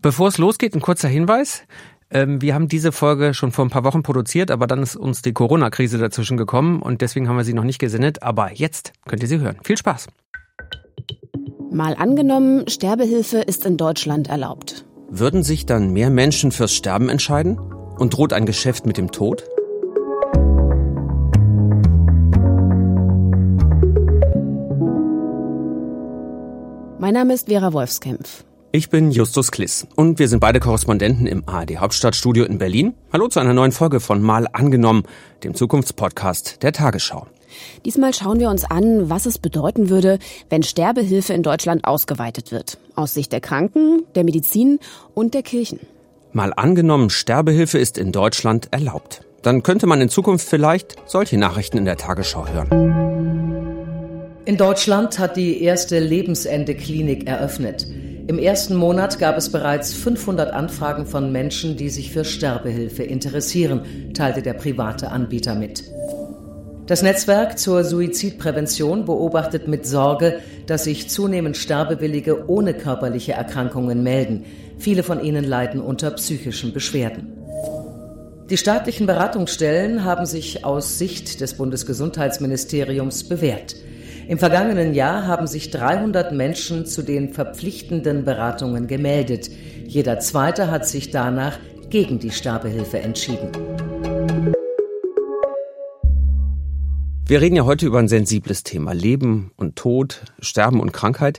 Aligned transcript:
Bevor 0.00 0.28
es 0.28 0.38
losgeht, 0.38 0.76
ein 0.76 0.80
kurzer 0.80 1.08
Hinweis. 1.08 1.62
Ähm, 2.10 2.40
wir 2.40 2.54
haben 2.54 2.68
diese 2.68 2.92
Folge 2.92 3.34
schon 3.34 3.50
vor 3.50 3.64
ein 3.64 3.70
paar 3.70 3.82
Wochen 3.82 4.04
produziert, 4.04 4.52
aber 4.52 4.68
dann 4.68 4.80
ist 4.80 4.94
uns 4.94 5.22
die 5.22 5.32
Corona-Krise 5.32 5.98
dazwischen 5.98 6.36
gekommen 6.36 6.80
und 6.80 7.00
deswegen 7.02 7.28
haben 7.28 7.36
wir 7.36 7.44
sie 7.44 7.52
noch 7.52 7.64
nicht 7.64 7.80
gesendet. 7.80 8.22
Aber 8.22 8.52
jetzt 8.52 8.92
könnt 9.08 9.22
ihr 9.22 9.28
sie 9.28 9.40
hören. 9.40 9.58
Viel 9.64 9.76
Spaß. 9.76 10.06
Mal 11.72 11.94
angenommen, 11.94 12.68
Sterbehilfe 12.68 13.38
ist 13.38 13.66
in 13.66 13.76
Deutschland 13.76 14.28
erlaubt. 14.28 14.86
Würden 15.10 15.42
sich 15.42 15.66
dann 15.66 15.92
mehr 15.92 16.10
Menschen 16.10 16.52
fürs 16.52 16.72
Sterben 16.72 17.08
entscheiden? 17.08 17.58
Und 17.58 18.16
droht 18.16 18.32
ein 18.32 18.46
Geschäft 18.46 18.86
mit 18.86 18.96
dem 18.96 19.10
Tod? 19.10 19.42
Mein 27.00 27.14
Name 27.14 27.34
ist 27.34 27.48
Vera 27.48 27.72
Wolfskämpf. 27.72 28.44
Ich 28.70 28.90
bin 28.90 29.10
Justus 29.10 29.50
Kliss 29.50 29.86
und 29.96 30.18
wir 30.18 30.28
sind 30.28 30.40
beide 30.40 30.60
Korrespondenten 30.60 31.26
im 31.26 31.42
ARD 31.48 31.78
Hauptstadtstudio 31.78 32.44
in 32.44 32.58
Berlin. 32.58 32.92
Hallo 33.10 33.28
zu 33.28 33.40
einer 33.40 33.54
neuen 33.54 33.72
Folge 33.72 33.98
von 33.98 34.20
Mal 34.20 34.46
angenommen, 34.52 35.04
dem 35.42 35.54
Zukunftspodcast 35.54 36.62
der 36.62 36.74
Tagesschau. 36.74 37.26
Diesmal 37.86 38.12
schauen 38.12 38.40
wir 38.40 38.50
uns 38.50 38.64
an, 38.70 39.08
was 39.08 39.24
es 39.24 39.38
bedeuten 39.38 39.88
würde, 39.88 40.18
wenn 40.50 40.62
Sterbehilfe 40.62 41.32
in 41.32 41.42
Deutschland 41.42 41.86
ausgeweitet 41.86 42.52
wird. 42.52 42.76
Aus 42.94 43.14
Sicht 43.14 43.32
der 43.32 43.40
Kranken, 43.40 44.02
der 44.14 44.24
Medizin 44.24 44.80
und 45.14 45.32
der 45.32 45.42
Kirchen. 45.42 45.80
Mal 46.34 46.52
angenommen, 46.52 47.08
Sterbehilfe 47.08 47.78
ist 47.78 47.96
in 47.96 48.12
Deutschland 48.12 48.68
erlaubt. 48.70 49.22
Dann 49.40 49.62
könnte 49.62 49.86
man 49.86 50.02
in 50.02 50.10
Zukunft 50.10 50.46
vielleicht 50.46 50.96
solche 51.06 51.38
Nachrichten 51.38 51.78
in 51.78 51.86
der 51.86 51.96
Tagesschau 51.96 52.46
hören. 52.46 52.98
In 54.44 54.58
Deutschland 54.58 55.18
hat 55.18 55.36
die 55.36 55.62
erste 55.62 55.98
Lebensende-Klinik 55.98 57.26
eröffnet. 57.26 57.86
Im 58.28 58.38
ersten 58.38 58.76
Monat 58.76 59.18
gab 59.18 59.38
es 59.38 59.50
bereits 59.50 59.94
500 59.94 60.52
Anfragen 60.52 61.06
von 61.06 61.32
Menschen, 61.32 61.78
die 61.78 61.88
sich 61.88 62.12
für 62.12 62.26
Sterbehilfe 62.26 63.02
interessieren, 63.02 64.12
teilte 64.12 64.42
der 64.42 64.52
private 64.52 65.10
Anbieter 65.10 65.54
mit. 65.54 65.82
Das 66.84 67.00
Netzwerk 67.00 67.58
zur 67.58 67.84
Suizidprävention 67.84 69.06
beobachtet 69.06 69.66
mit 69.66 69.86
Sorge, 69.86 70.40
dass 70.66 70.84
sich 70.84 71.08
zunehmend 71.08 71.56
Sterbewillige 71.56 72.50
ohne 72.50 72.74
körperliche 72.74 73.32
Erkrankungen 73.32 74.02
melden. 74.02 74.44
Viele 74.76 75.02
von 75.02 75.24
ihnen 75.24 75.44
leiden 75.44 75.80
unter 75.80 76.10
psychischen 76.10 76.74
Beschwerden. 76.74 77.32
Die 78.50 78.58
staatlichen 78.58 79.06
Beratungsstellen 79.06 80.04
haben 80.04 80.26
sich 80.26 80.66
aus 80.66 80.98
Sicht 80.98 81.40
des 81.40 81.54
Bundesgesundheitsministeriums 81.54 83.24
bewährt. 83.24 83.74
Im 84.28 84.36
vergangenen 84.38 84.92
Jahr 84.92 85.26
haben 85.26 85.46
sich 85.46 85.70
300 85.70 86.34
Menschen 86.34 86.84
zu 86.84 87.00
den 87.00 87.32
verpflichtenden 87.32 88.26
Beratungen 88.26 88.86
gemeldet. 88.86 89.48
Jeder 89.86 90.20
zweite 90.20 90.70
hat 90.70 90.86
sich 90.86 91.10
danach 91.10 91.58
gegen 91.88 92.18
die 92.18 92.30
Sterbehilfe 92.30 92.98
entschieden. 92.98 93.48
Wir 97.26 97.40
reden 97.40 97.56
ja 97.56 97.64
heute 97.64 97.86
über 97.86 98.00
ein 98.00 98.08
sensibles 98.08 98.64
Thema. 98.64 98.92
Leben 98.92 99.50
und 99.56 99.76
Tod, 99.76 100.20
Sterben 100.40 100.80
und 100.80 100.92
Krankheit. 100.92 101.38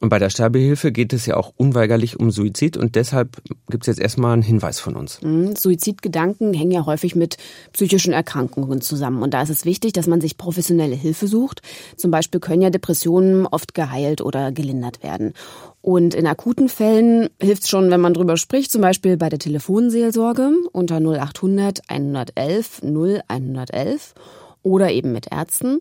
Und 0.00 0.08
bei 0.08 0.18
der 0.18 0.30
Sterbehilfe 0.30 0.92
geht 0.92 1.12
es 1.12 1.26
ja 1.26 1.36
auch 1.36 1.52
unweigerlich 1.56 2.18
um 2.18 2.30
Suizid 2.30 2.78
und 2.78 2.94
deshalb 2.94 3.42
gibt 3.68 3.82
es 3.84 3.86
jetzt 3.86 4.00
erstmal 4.00 4.32
einen 4.32 4.40
Hinweis 4.40 4.80
von 4.80 4.96
uns. 4.96 5.20
Mhm, 5.20 5.54
Suizidgedanken 5.56 6.54
hängen 6.54 6.70
ja 6.70 6.86
häufig 6.86 7.14
mit 7.14 7.36
psychischen 7.74 8.14
Erkrankungen 8.14 8.80
zusammen. 8.80 9.22
Und 9.22 9.34
da 9.34 9.42
ist 9.42 9.50
es 9.50 9.66
wichtig, 9.66 9.92
dass 9.92 10.06
man 10.06 10.22
sich 10.22 10.38
professionelle 10.38 10.94
Hilfe 10.94 11.26
sucht. 11.26 11.60
Zum 11.96 12.10
Beispiel 12.10 12.40
können 12.40 12.62
ja 12.62 12.70
Depressionen 12.70 13.46
oft 13.46 13.74
geheilt 13.74 14.22
oder 14.22 14.52
gelindert 14.52 15.02
werden. 15.02 15.34
Und 15.82 16.14
in 16.14 16.26
akuten 16.26 16.70
Fällen 16.70 17.28
hilft 17.38 17.64
es 17.64 17.68
schon, 17.68 17.90
wenn 17.90 18.00
man 18.00 18.14
drüber 18.14 18.38
spricht, 18.38 18.72
zum 18.72 18.80
Beispiel 18.80 19.18
bei 19.18 19.28
der 19.28 19.38
Telefonseelsorge 19.38 20.50
unter 20.72 20.96
0800 20.96 21.82
111 21.88 22.82
0111 22.82 24.14
oder 24.62 24.90
eben 24.90 25.12
mit 25.12 25.30
Ärzten. 25.30 25.80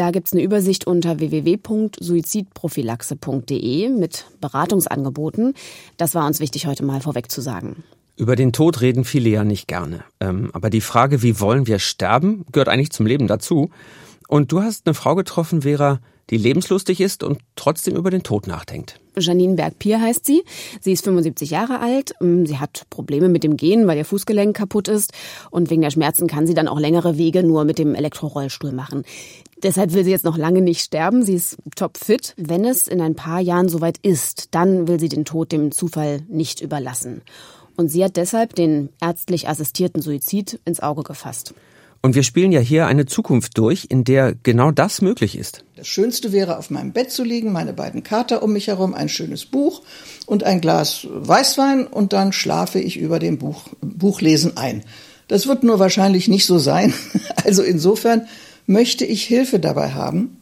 Da 0.00 0.10
gibt's 0.12 0.32
eine 0.32 0.42
Übersicht 0.42 0.86
unter 0.86 1.18
www.suizidprophylaxe.de 1.20 3.90
mit 3.90 4.24
Beratungsangeboten. 4.40 5.52
Das 5.98 6.14
war 6.14 6.26
uns 6.26 6.40
wichtig, 6.40 6.66
heute 6.66 6.86
mal 6.86 7.02
vorweg 7.02 7.30
zu 7.30 7.42
sagen. 7.42 7.84
Über 8.16 8.34
den 8.34 8.54
Tod 8.54 8.80
reden 8.80 9.04
viele 9.04 9.28
ja 9.28 9.44
nicht 9.44 9.68
gerne. 9.68 10.02
Ähm, 10.18 10.48
aber 10.54 10.70
die 10.70 10.80
Frage, 10.80 11.22
wie 11.22 11.38
wollen 11.38 11.66
wir 11.66 11.78
sterben, 11.78 12.46
gehört 12.50 12.70
eigentlich 12.70 12.92
zum 12.92 13.04
Leben 13.04 13.26
dazu. 13.26 13.68
Und 14.26 14.52
du 14.52 14.62
hast 14.62 14.86
eine 14.86 14.94
Frau 14.94 15.14
getroffen, 15.16 15.60
Vera, 15.60 16.00
die 16.30 16.38
lebenslustig 16.38 17.02
ist 17.02 17.22
und 17.22 17.40
trotzdem 17.54 17.94
über 17.94 18.08
den 18.08 18.22
Tod 18.22 18.46
nachdenkt. 18.46 18.98
Janine 19.20 19.54
Bergpier 19.54 20.00
heißt 20.00 20.26
sie. 20.26 20.42
Sie 20.80 20.92
ist 20.92 21.04
75 21.04 21.50
Jahre 21.50 21.80
alt. 21.80 22.14
Ähm, 22.20 22.46
sie 22.46 22.58
hat 22.58 22.86
Probleme 22.90 23.28
mit 23.28 23.44
dem 23.44 23.56
Gehen, 23.56 23.86
weil 23.86 23.98
ihr 23.98 24.04
Fußgelenk 24.04 24.56
kaputt 24.56 24.88
ist. 24.88 25.12
Und 25.50 25.70
wegen 25.70 25.82
der 25.82 25.90
Schmerzen 25.90 26.26
kann 26.26 26.46
sie 26.46 26.54
dann 26.54 26.68
auch 26.68 26.80
längere 26.80 27.18
Wege 27.18 27.42
nur 27.42 27.64
mit 27.64 27.78
dem 27.78 27.94
Elektrorollstuhl 27.94 28.72
machen. 28.72 29.04
Deshalb 29.62 29.92
will 29.92 30.04
sie 30.04 30.10
jetzt 30.10 30.24
noch 30.24 30.38
lange 30.38 30.62
nicht 30.62 30.80
sterben. 30.80 31.22
Sie 31.22 31.34
ist 31.34 31.58
topfit. 31.76 32.34
Wenn 32.36 32.64
es 32.64 32.86
in 32.86 33.00
ein 33.00 33.14
paar 33.14 33.40
Jahren 33.40 33.68
soweit 33.68 33.98
ist, 33.98 34.54
dann 34.54 34.88
will 34.88 34.98
sie 34.98 35.08
den 35.08 35.24
Tod 35.24 35.52
dem 35.52 35.70
Zufall 35.70 36.22
nicht 36.28 36.60
überlassen. 36.60 37.22
Und 37.76 37.88
sie 37.88 38.04
hat 38.04 38.16
deshalb 38.16 38.54
den 38.54 38.90
ärztlich 39.00 39.48
assistierten 39.48 40.02
Suizid 40.02 40.60
ins 40.64 40.80
Auge 40.80 41.02
gefasst. 41.02 41.54
Und 42.02 42.14
wir 42.14 42.22
spielen 42.22 42.50
ja 42.50 42.60
hier 42.60 42.86
eine 42.86 43.04
Zukunft 43.04 43.58
durch, 43.58 43.86
in 43.90 44.04
der 44.04 44.34
genau 44.42 44.70
das 44.70 45.02
möglich 45.02 45.36
ist. 45.36 45.64
Das 45.76 45.86
Schönste 45.86 46.32
wäre, 46.32 46.56
auf 46.56 46.70
meinem 46.70 46.92
Bett 46.92 47.10
zu 47.10 47.24
liegen, 47.24 47.52
meine 47.52 47.74
beiden 47.74 48.02
Kater 48.02 48.42
um 48.42 48.52
mich 48.54 48.68
herum, 48.68 48.94
ein 48.94 49.10
schönes 49.10 49.44
Buch 49.44 49.82
und 50.24 50.44
ein 50.44 50.62
Glas 50.62 51.06
Weißwein 51.10 51.86
und 51.86 52.14
dann 52.14 52.32
schlafe 52.32 52.80
ich 52.80 52.96
über 52.96 53.18
dem 53.18 53.36
Buch, 53.36 53.64
Buchlesen 53.82 54.56
ein. 54.56 54.82
Das 55.28 55.46
wird 55.46 55.62
nur 55.62 55.78
wahrscheinlich 55.78 56.28
nicht 56.28 56.46
so 56.46 56.58
sein. 56.58 56.94
Also 57.44 57.62
insofern 57.62 58.28
möchte 58.66 59.04
ich 59.04 59.24
Hilfe 59.24 59.58
dabei 59.58 59.92
haben 59.92 60.36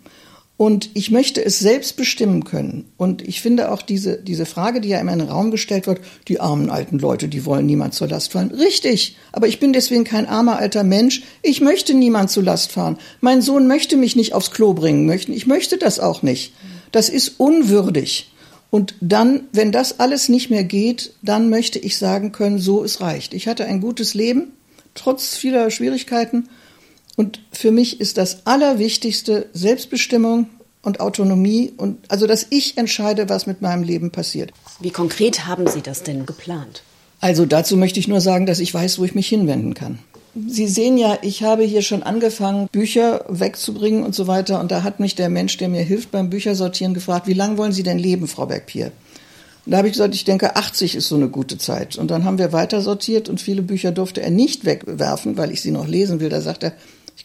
und 0.59 0.91
ich 0.95 1.13
möchte 1.13 1.43
es 1.43 1.61
selbst 1.61 1.97
bestimmen 1.97 2.43
können. 2.43 2.91
Und 2.97 3.27
ich 3.27 3.41
finde 3.41 3.71
auch 3.71 3.81
diese, 3.81 4.19
diese 4.19 4.45
Frage, 4.45 4.81
die 4.81 4.89
ja 4.89 4.99
immer 4.99 5.13
in 5.13 5.21
den 5.21 5.29
Raum 5.29 5.53
gestellt 5.53 5.87
wird, 5.87 6.01
die 6.27 6.41
armen 6.41 6.69
alten 6.69 6.99
Leute, 6.99 7.29
die 7.29 7.47
wollen 7.47 7.65
niemand 7.65 7.95
zur 7.95 8.09
Last 8.09 8.33
fallen. 8.33 8.51
Richtig. 8.51 9.17
Aber 9.31 9.47
ich 9.47 9.61
bin 9.61 9.73
deswegen 9.73 10.03
kein 10.03 10.27
armer 10.27 10.59
alter 10.59 10.83
Mensch. 10.83 11.23
Ich 11.43 11.61
möchte 11.61 11.95
niemand 11.95 12.33
zur 12.33 12.43
Last 12.43 12.73
fahren. 12.73 12.99
Mein 13.21 13.41
Sohn 13.41 13.69
möchte 13.69 13.97
mich 13.97 14.17
nicht 14.17 14.35
aufs 14.35 14.51
Klo 14.51 14.75
bringen 14.75 15.07
möchten. 15.07 15.33
Ich 15.33 15.47
möchte 15.47 15.79
das 15.79 16.01
auch 16.01 16.23
nicht. 16.23 16.53
Das 16.91 17.09
ist 17.09 17.39
unwürdig. 17.39 18.33
Und 18.71 18.97
dann, 19.01 19.43
wenn 19.53 19.71
das 19.71 20.01
alles 20.01 20.29
nicht 20.29 20.51
mehr 20.51 20.65
geht, 20.65 21.13
dann 21.23 21.51
möchte 21.51 21.79
ich 21.79 21.97
sagen 21.99 22.33
können, 22.33 22.59
so 22.59 22.83
es 22.83 23.01
reicht. 23.01 23.33
Ich 23.33 23.47
hatte 23.47 23.65
ein 23.65 23.81
gutes 23.81 24.15
Leben, 24.15 24.49
trotz 24.95 25.37
vieler 25.37 25.71
Schwierigkeiten. 25.71 26.49
Und 27.19 27.41
für 27.51 27.73
mich 27.73 28.01
ist 28.01 28.17
das 28.17 28.47
Allerwichtigste 28.47 29.47
Selbstbestimmung 29.53 30.47
und 30.83 31.01
Autonomie 31.01 31.73
und 31.77 31.99
also, 32.09 32.29
dass 32.29 32.47
ich 32.51 32.79
entscheide, 32.79 33.29
was 33.29 33.49
mit 33.49 33.61
meinem 33.61 33.83
Leben 33.83 34.13
passiert. 34.13 34.53
Wie 34.79 34.93
konkret 34.93 35.45
haben 35.45 35.67
Sie 35.67 35.83
das 35.83 36.05
denn 36.05 36.27
geplant? 36.27 36.85
Also 37.19 37.45
dazu 37.45 37.77
möchte 37.77 37.99
ich 37.99 38.07
nur 38.07 38.21
sagen, 38.21 38.47
dass 38.47 38.61
ich 38.61 38.73
weiß, 38.73 39.01
wo 39.01 39.05
ich 39.05 39.17
mich 39.17 39.27
hinwenden 39.27 39.75
kann. 39.75 39.99
Sie 40.47 40.69
sehen 40.69 40.97
ja, 40.97 41.19
ich 41.23 41.43
habe 41.43 41.65
hier 41.65 41.83
schon 41.83 42.05
angefangen, 42.05 42.69
Bücher 42.71 43.25
wegzubringen 43.29 44.05
und 44.05 44.15
so 44.15 44.29
weiter. 44.29 44.61
Und 44.61 44.71
da 44.71 44.85
hat 44.85 45.01
mich 45.01 45.17
der 45.17 45.29
Mensch, 45.29 45.57
der 45.57 45.69
mir 45.69 45.83
hilft 45.83 46.13
beim 46.13 46.31
Büchersortieren, 46.31 46.95
gefragt, 46.95 47.27
wie 47.27 47.35
lange 47.35 47.59
wollen 47.59 47.73
Sie 47.73 47.83
denn 47.83 47.99
leben, 47.99 48.29
Frau 48.29 48.47
Bergpier? 48.47 48.93
Und 49.67 49.73
da 49.73 49.79
habe 49.79 49.89
ich 49.89 49.95
gesagt, 49.95 50.15
ich 50.15 50.25
denke, 50.25 50.55
80 50.55 50.95
ist 50.95 51.09
so 51.09 51.17
eine 51.17 51.29
gute 51.29 51.59
Zeit. 51.59 51.99
Und 51.99 52.13
dann 52.13 52.25
haben 52.25 52.39
wir 52.39 52.53
weiter 52.53 52.81
sortiert 52.81 53.29
und 53.29 53.41
viele 53.41 53.63
Bücher 53.63 53.91
durfte 53.91 54.23
er 54.23 54.31
nicht 54.31 54.65
wegwerfen, 54.65 55.37
weil 55.37 55.51
ich 55.51 55.63
sie 55.63 55.73
noch 55.73 55.89
lesen 55.89 56.21
will. 56.21 56.29
Da 56.29 56.41
sagt 56.41 56.63
er, 56.63 56.75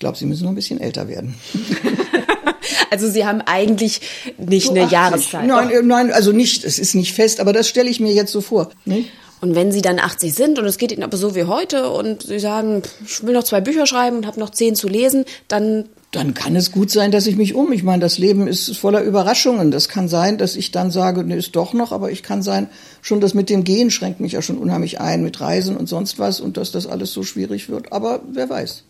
glaube, 0.03 0.17
Sie 0.17 0.25
müssen 0.25 0.43
noch 0.43 0.51
ein 0.51 0.55
bisschen 0.55 0.79
älter 0.79 1.07
werden. 1.07 1.35
Also 2.89 3.09
Sie 3.09 3.25
haben 3.25 3.41
eigentlich 3.41 4.01
nicht 4.37 4.67
so 4.67 4.71
eine 4.71 4.83
80. 4.83 4.91
Jahreszeit. 4.91 5.47
Nein, 5.47 5.69
äh, 5.71 5.81
nein, 5.81 6.11
also 6.11 6.31
nicht, 6.31 6.63
es 6.63 6.77
ist 6.77 6.93
nicht 6.93 7.13
fest, 7.13 7.39
aber 7.39 7.51
das 7.51 7.67
stelle 7.67 7.89
ich 7.89 7.99
mir 7.99 8.13
jetzt 8.13 8.31
so 8.31 8.39
vor. 8.39 8.69
Ne? 8.85 9.05
Und 9.41 9.55
wenn 9.55 9.71
Sie 9.71 9.81
dann 9.81 9.97
80 9.97 10.31
sind 10.31 10.59
und 10.59 10.65
es 10.65 10.77
geht 10.77 10.91
Ihnen 10.91 11.01
aber 11.01 11.17
so 11.17 11.33
wie 11.33 11.45
heute 11.45 11.89
und 11.89 12.21
Sie 12.21 12.37
sagen, 12.37 12.83
ich 13.03 13.23
will 13.23 13.33
noch 13.33 13.43
zwei 13.43 13.61
Bücher 13.61 13.87
schreiben 13.87 14.17
und 14.17 14.27
habe 14.27 14.39
noch 14.39 14.51
zehn 14.51 14.75
zu 14.75 14.87
lesen, 14.87 15.25
dann 15.47 15.85
dann 16.11 16.35
kann 16.35 16.55
es 16.55 16.71
gut 16.71 16.91
sein, 16.91 17.09
dass 17.09 17.25
ich 17.25 17.37
mich 17.37 17.55
um. 17.55 17.71
Ich 17.71 17.81
meine, 17.81 17.99
das 17.99 18.19
Leben 18.19 18.47
ist 18.47 18.77
voller 18.77 19.01
Überraschungen. 19.01 19.71
Das 19.71 19.89
kann 19.89 20.07
sein, 20.07 20.37
dass 20.37 20.55
ich 20.55 20.69
dann 20.69 20.91
sage, 20.91 21.23
ne, 21.23 21.35
ist 21.35 21.55
doch 21.55 21.73
noch, 21.73 21.91
aber 21.91 22.11
ich 22.11 22.21
kann 22.21 22.43
sein, 22.43 22.69
schon 23.01 23.19
das 23.19 23.33
mit 23.33 23.49
dem 23.49 23.63
Gehen 23.63 23.89
schränkt 23.89 24.19
mich 24.19 24.33
ja 24.33 24.43
schon 24.43 24.59
unheimlich 24.59 25.01
ein, 25.01 25.23
mit 25.23 25.41
Reisen 25.41 25.75
und 25.75 25.89
sonst 25.89 26.19
was 26.19 26.39
und 26.39 26.55
dass 26.57 26.71
das 26.71 26.85
alles 26.85 27.11
so 27.13 27.23
schwierig 27.23 27.67
wird. 27.67 27.91
Aber 27.91 28.21
wer 28.31 28.47
weiß. 28.47 28.83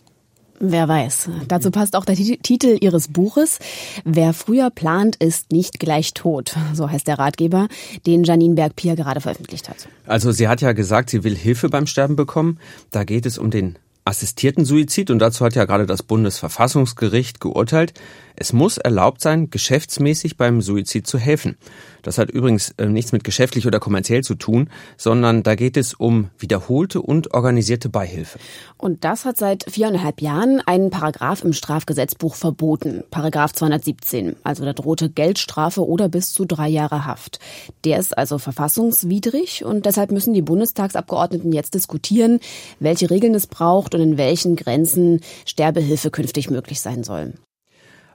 Wer 0.70 0.88
weiß. 0.88 1.28
Dazu 1.48 1.70
passt 1.70 1.94
auch 1.94 2.04
der 2.04 2.14
Titel 2.14 2.78
Ihres 2.80 3.08
Buches. 3.08 3.58
Wer 4.04 4.32
früher 4.32 4.70
plant, 4.70 5.16
ist 5.16 5.52
nicht 5.52 5.78
gleich 5.78 6.14
tot. 6.14 6.54
So 6.72 6.90
heißt 6.90 7.06
der 7.06 7.18
Ratgeber, 7.18 7.68
den 8.06 8.24
Janine 8.24 8.54
Berg-Pier 8.54 8.96
gerade 8.96 9.20
veröffentlicht 9.20 9.68
hat. 9.68 9.88
Also 10.06 10.32
sie 10.32 10.48
hat 10.48 10.62
ja 10.62 10.72
gesagt, 10.72 11.10
sie 11.10 11.22
will 11.22 11.36
Hilfe 11.36 11.68
beim 11.68 11.86
Sterben 11.86 12.16
bekommen. 12.16 12.58
Da 12.90 13.04
geht 13.04 13.26
es 13.26 13.36
um 13.36 13.50
den 13.50 13.76
assistierten 14.04 14.64
Suizid 14.64 15.10
und 15.10 15.18
dazu 15.18 15.44
hat 15.44 15.54
ja 15.54 15.64
gerade 15.64 15.86
das 15.86 16.02
Bundesverfassungsgericht 16.02 17.40
geurteilt. 17.40 17.94
Es 18.36 18.52
muss 18.52 18.78
erlaubt 18.78 19.20
sein, 19.20 19.50
geschäftsmäßig 19.50 20.36
beim 20.36 20.60
Suizid 20.60 21.06
zu 21.06 21.18
helfen. 21.18 21.56
Das 22.02 22.18
hat 22.18 22.30
übrigens 22.30 22.74
äh, 22.78 22.86
nichts 22.86 23.12
mit 23.12 23.22
geschäftlich 23.22 23.66
oder 23.66 23.78
kommerziell 23.78 24.22
zu 24.22 24.34
tun, 24.34 24.68
sondern 24.96 25.42
da 25.42 25.54
geht 25.54 25.76
es 25.76 25.94
um 25.94 26.30
wiederholte 26.38 27.00
und 27.00 27.32
organisierte 27.32 27.88
Beihilfe. 27.88 28.38
Und 28.76 29.04
das 29.04 29.24
hat 29.24 29.36
seit 29.36 29.64
viereinhalb 29.70 30.20
Jahren 30.20 30.60
einen 30.66 30.90
Paragraph 30.90 31.44
im 31.44 31.52
Strafgesetzbuch 31.52 32.34
verboten. 32.34 33.04
Paragraph 33.10 33.52
217. 33.52 34.36
Also 34.42 34.64
da 34.64 34.72
drohte 34.72 35.10
Geldstrafe 35.10 35.86
oder 35.86 36.08
bis 36.08 36.32
zu 36.32 36.44
drei 36.44 36.68
Jahre 36.68 37.06
Haft. 37.06 37.38
Der 37.84 37.98
ist 37.98 38.18
also 38.18 38.38
verfassungswidrig 38.38 39.64
und 39.64 39.86
deshalb 39.86 40.10
müssen 40.10 40.34
die 40.34 40.42
Bundestagsabgeordneten 40.42 41.52
jetzt 41.52 41.74
diskutieren, 41.74 42.40
welche 42.80 43.10
Regeln 43.10 43.34
es 43.34 43.46
braucht 43.46 43.94
und 43.94 44.00
in 44.00 44.18
welchen 44.18 44.56
Grenzen 44.56 45.20
Sterbehilfe 45.46 46.10
künftig 46.10 46.50
möglich 46.50 46.80
sein 46.80 47.04
soll. 47.04 47.34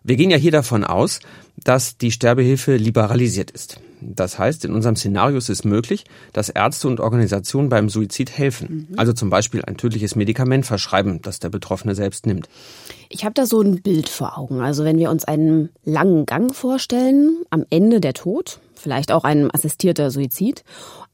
Wir 0.04 0.16
gehen 0.16 0.32
ja 0.32 0.38
hier 0.38 0.52
davon 0.52 0.84
aus, 0.84 1.20
dass 1.58 1.98
die 1.98 2.12
Sterbehilfe 2.12 2.76
liberalisiert 2.76 3.52
ist. 3.52 3.80
Das 4.02 4.40
heißt, 4.40 4.64
in 4.64 4.74
unserem 4.74 4.96
Szenario 4.96 5.38
ist 5.38 5.50
es 5.50 5.66
möglich, 5.66 6.06
dass 6.32 6.50
Ärzte 6.50 6.88
und 6.88 7.02
Organisationen 7.02 7.70
beim 7.70 7.90
Suizid 7.90 8.32
helfen. 8.32 8.88
Mhm. 8.90 9.00
Also 9.00 9.12
zum 9.12 9.30
Beispiel 9.30 9.62
ein 9.64 9.76
tödliches 9.76 10.16
Medikament 10.16 10.66
verschreiben, 10.66 11.22
das 11.22 11.40
der 11.40 11.50
Betroffene 11.50 11.96
selbst 11.96 12.26
nimmt. 12.26 12.48
Ich 13.10 13.26
habe 13.26 13.34
da 13.34 13.46
so 13.46 13.62
ein 13.62 13.82
Bild 13.82 14.08
vor 14.08 14.38
Augen. 14.38 14.62
Also 14.62 14.86
wenn 14.86 14.98
wir 14.98 15.10
uns 15.10 15.26
einen 15.26 15.70
langen 15.84 16.26
Gang 16.26 16.56
vorstellen, 16.56 17.44
am 17.50 17.66
Ende 17.70 18.00
der 18.00 18.14
Tod, 18.14 18.62
vielleicht 18.76 19.12
auch 19.12 19.26
ein 19.26 19.52
assistierter 19.54 20.12
Suizid. 20.12 20.64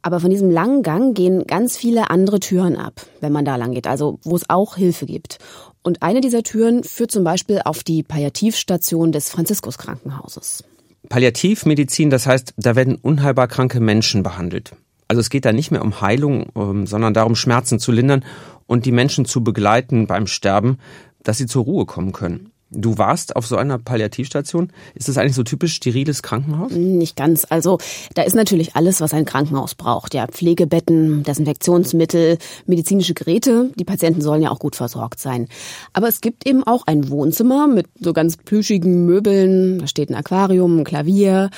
Aber 0.02 0.20
von 0.20 0.30
diesem 0.30 0.52
langen 0.52 0.84
Gang 0.84 1.16
gehen 1.16 1.48
ganz 1.48 1.78
viele 1.78 2.12
andere 2.12 2.40
Türen 2.40 2.76
ab, 2.76 3.02
wenn 3.22 3.32
man 3.32 3.44
da 3.44 3.56
lang 3.56 3.72
geht, 3.72 3.88
also 3.88 4.20
wo 4.24 4.36
es 4.36 4.48
auch 4.50 4.76
Hilfe 4.76 5.08
gibt. 5.08 5.40
Und 5.86 6.02
eine 6.02 6.20
dieser 6.20 6.42
Türen 6.42 6.84
führt 6.84 7.12
zum 7.12 7.24
Beispiel 7.24 7.62
auf 7.64 7.84
die 7.84 8.02
Palliativstation 8.02 9.12
des 9.12 9.30
Franziskus 9.30 9.78
Krankenhauses. 9.78 10.64
Palliativmedizin, 11.10 12.10
das 12.10 12.26
heißt, 12.26 12.56
da 12.58 12.76
werden 12.76 12.96
unheilbar 12.96 13.48
kranke 13.48 13.80
Menschen 13.80 14.24
behandelt. 14.24 14.72
Also 15.08 15.20
es 15.20 15.30
geht 15.30 15.46
da 15.46 15.54
nicht 15.54 15.70
mehr 15.70 15.84
um 15.84 16.02
Heilung, 16.02 16.48
ähm, 16.56 16.88
sondern 16.88 17.14
darum, 17.14 17.36
Schmerzen 17.36 17.78
zu 17.80 17.92
lindern 17.92 18.26
und 18.66 18.88
die 18.88 18.92
Menschen 18.92 19.26
zu 19.26 19.44
begleiten 19.44 20.08
beim 20.08 20.26
Sterben, 20.26 20.80
dass 21.22 21.38
sie 21.38 21.46
zur 21.46 21.66
Ruhe 21.66 21.86
kommen 21.86 22.14
können. 22.14 22.50
Du 22.72 22.98
warst 22.98 23.36
auf 23.36 23.46
so 23.46 23.58
einer 23.58 23.78
Palliativstation. 23.78 24.72
Ist 24.96 25.08
das 25.08 25.18
eigentlich 25.18 25.36
so 25.36 25.44
typisch 25.44 25.76
steriles 25.76 26.24
Krankenhaus? 26.24 26.72
Nicht 26.72 27.16
ganz. 27.16 27.46
Also 27.48 27.78
da 28.16 28.24
ist 28.24 28.36
natürlich 28.36 28.76
alles, 28.76 29.02
was 29.02 29.14
ein 29.14 29.26
Krankenhaus 29.26 29.76
braucht. 29.76 30.16
Ja, 30.16 30.26
Pflegebetten, 30.28 31.24
Desinfektionsmittel, 31.24 32.40
medizinische 32.66 33.14
Geräte. 33.14 33.72
Die 33.76 33.86
Patienten 33.86 34.22
sollen 34.22 34.42
ja 34.42 34.50
auch 34.50 34.60
gut 34.60 34.76
versorgt 34.76 35.20
sein. 35.20 35.48
Aber 35.94 36.08
es 36.08 36.22
gibt 36.22 36.48
eben 36.48 36.64
auch 36.64 36.88
ein 36.88 37.10
Wohnzimmer 37.10 37.68
mit 37.68 37.86
so 38.00 38.14
ganz 38.14 38.36
plüschigen 38.36 39.06
Möbeln. 39.06 39.80
Da 39.80 39.88
steht 39.88 40.10
ein 40.10 40.16
Aquarium, 40.16 40.80
ein 40.80 40.84
Klavier 40.86 41.52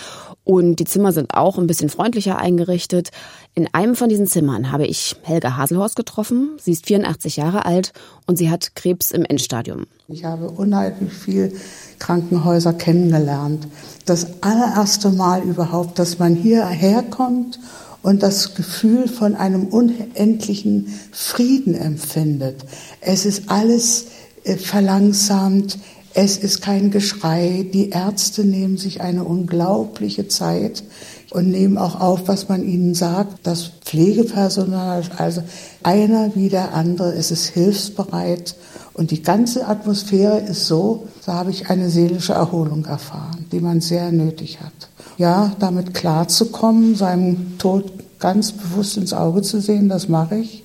und 0.44 0.78
die 0.78 0.86
Zimmer 0.86 1.12
sind 1.12 1.34
auch 1.34 1.58
ein 1.58 1.68
bisschen 1.68 1.90
freundlicher 1.90 2.38
eingerichtet. 2.38 3.10
In 3.58 3.68
einem 3.74 3.96
von 3.96 4.08
diesen 4.08 4.28
Zimmern 4.28 4.72
habe 4.72 4.86
ich 4.86 5.16
Helga 5.24 5.58
Haselhorst 5.58 5.96
getroffen. 5.96 6.60
Sie 6.62 6.74
ist 6.74 6.86
84 6.86 7.38
Jahre 7.38 7.66
alt 7.66 7.92
und 8.28 8.38
sie 8.38 8.52
hat 8.52 8.76
Krebs 8.76 9.12
im 9.12 9.26
Endstadium. 9.26 9.88
Ich 10.08 10.26
habe 10.26 10.52
unheimlich 10.52 11.12
viel 11.12 11.52
Krankenhäuser 11.98 12.74
kennengelernt. 12.74 13.68
Das 14.06 14.44
allererste 14.44 15.10
Mal 15.10 15.42
überhaupt, 15.42 15.98
dass 15.98 16.20
man 16.20 16.36
hierher 16.36 17.02
kommt 17.02 17.60
und 18.04 18.22
das 18.22 18.54
Gefühl 18.54 19.08
von 19.08 19.36
einem 19.36 19.66
unendlichen 19.70 20.94
Frieden 21.12 21.74
empfindet. 21.74 22.64
Es 23.02 23.26
ist 23.26 23.50
alles 23.50 24.06
äh, 24.44 24.56
verlangsamt, 24.58 25.80
es 26.18 26.36
ist 26.36 26.64
kein 26.64 26.90
Geschrei. 26.90 27.68
Die 27.72 27.92
Ärzte 27.92 28.44
nehmen 28.44 28.78
sich 28.78 29.02
eine 29.02 29.24
unglaubliche 29.24 30.28
Zeit 30.28 30.84
und 31.30 31.52
nehmen 31.52 31.78
auch 31.78 32.02
auf, 32.02 32.28
was 32.28 32.50
man 32.50 32.68
ihnen 32.68 32.96
sagt. 32.96 33.46
Das 33.46 33.70
Pflegepersonal, 33.86 35.04
also 35.16 35.44
einer 35.84 36.36
wie 36.36 36.50
der 36.50 36.74
andere, 36.74 37.14
es 37.14 37.30
ist 37.30 37.50
hilfsbereit. 37.50 38.56
Und 38.96 39.12
die 39.12 39.22
ganze 39.22 39.68
Atmosphäre 39.68 40.40
ist 40.40 40.66
so, 40.66 41.08
da 41.28 41.34
habe 41.34 41.52
ich 41.52 41.70
eine 41.70 41.92
seelische 41.92 42.34
Erholung 42.34 42.86
erfahren, 42.86 43.46
die 43.52 43.60
man 43.60 43.80
sehr 43.80 44.12
nötig 44.12 44.60
hat. 44.60 44.90
Ja, 45.20 45.56
damit 45.60 45.94
klarzukommen, 45.94 46.96
seinem 46.96 47.60
Tod 47.60 47.94
ganz 48.18 48.54
bewusst 48.54 48.98
ins 48.98 49.14
Auge 49.14 49.44
zu 49.44 49.62
sehen, 49.62 49.88
das 49.88 50.10
mache 50.10 50.38
ich. 50.38 50.64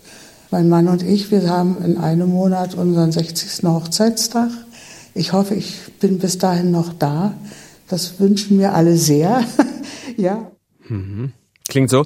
Mein 0.50 0.70
Mann 0.70 0.88
und 0.88 1.02
ich, 1.02 1.30
wir 1.30 1.46
haben 1.50 1.76
in 1.84 1.98
einem 1.98 2.30
Monat 2.30 2.74
unseren 2.74 3.12
60. 3.12 3.68
Hochzeitstag. 3.68 4.48
Ich 5.14 5.32
hoffe, 5.32 5.54
ich 5.54 5.76
bin 6.00 6.18
bis 6.18 6.38
dahin 6.38 6.70
noch 6.70 6.92
da. 6.92 7.34
Das 7.88 8.18
wünschen 8.18 8.58
wir 8.58 8.74
alle 8.74 8.96
sehr. 8.96 9.44
ja. 10.16 10.50
Mhm. 10.88 11.32
Klingt 11.68 11.90
so, 11.90 12.04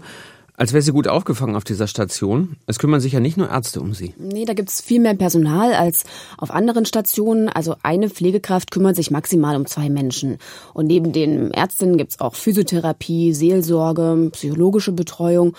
als 0.56 0.72
wäre 0.72 0.82
sie 0.82 0.92
gut 0.92 1.06
aufgefangen 1.06 1.54
auf 1.54 1.64
dieser 1.64 1.86
Station. 1.86 2.56
Es 2.66 2.78
kümmern 2.78 3.00
sich 3.00 3.12
ja 3.12 3.20
nicht 3.20 3.36
nur 3.36 3.50
Ärzte 3.50 3.80
um 3.80 3.94
sie. 3.94 4.14
Nee, 4.18 4.44
da 4.44 4.54
gibt's 4.54 4.80
viel 4.80 5.00
mehr 5.00 5.14
Personal 5.14 5.74
als 5.74 6.04
auf 6.38 6.50
anderen 6.50 6.86
Stationen. 6.86 7.48
Also 7.48 7.76
eine 7.82 8.08
Pflegekraft 8.08 8.70
kümmert 8.70 8.96
sich 8.96 9.10
maximal 9.10 9.54
um 9.56 9.66
zwei 9.66 9.90
Menschen. 9.90 10.38
Und 10.72 10.86
neben 10.86 11.12
den 11.12 11.52
Ärztinnen 11.52 11.98
gibt's 11.98 12.20
auch 12.20 12.34
Physiotherapie, 12.34 13.34
Seelsorge, 13.34 14.30
psychologische 14.32 14.92
Betreuung 14.92 15.54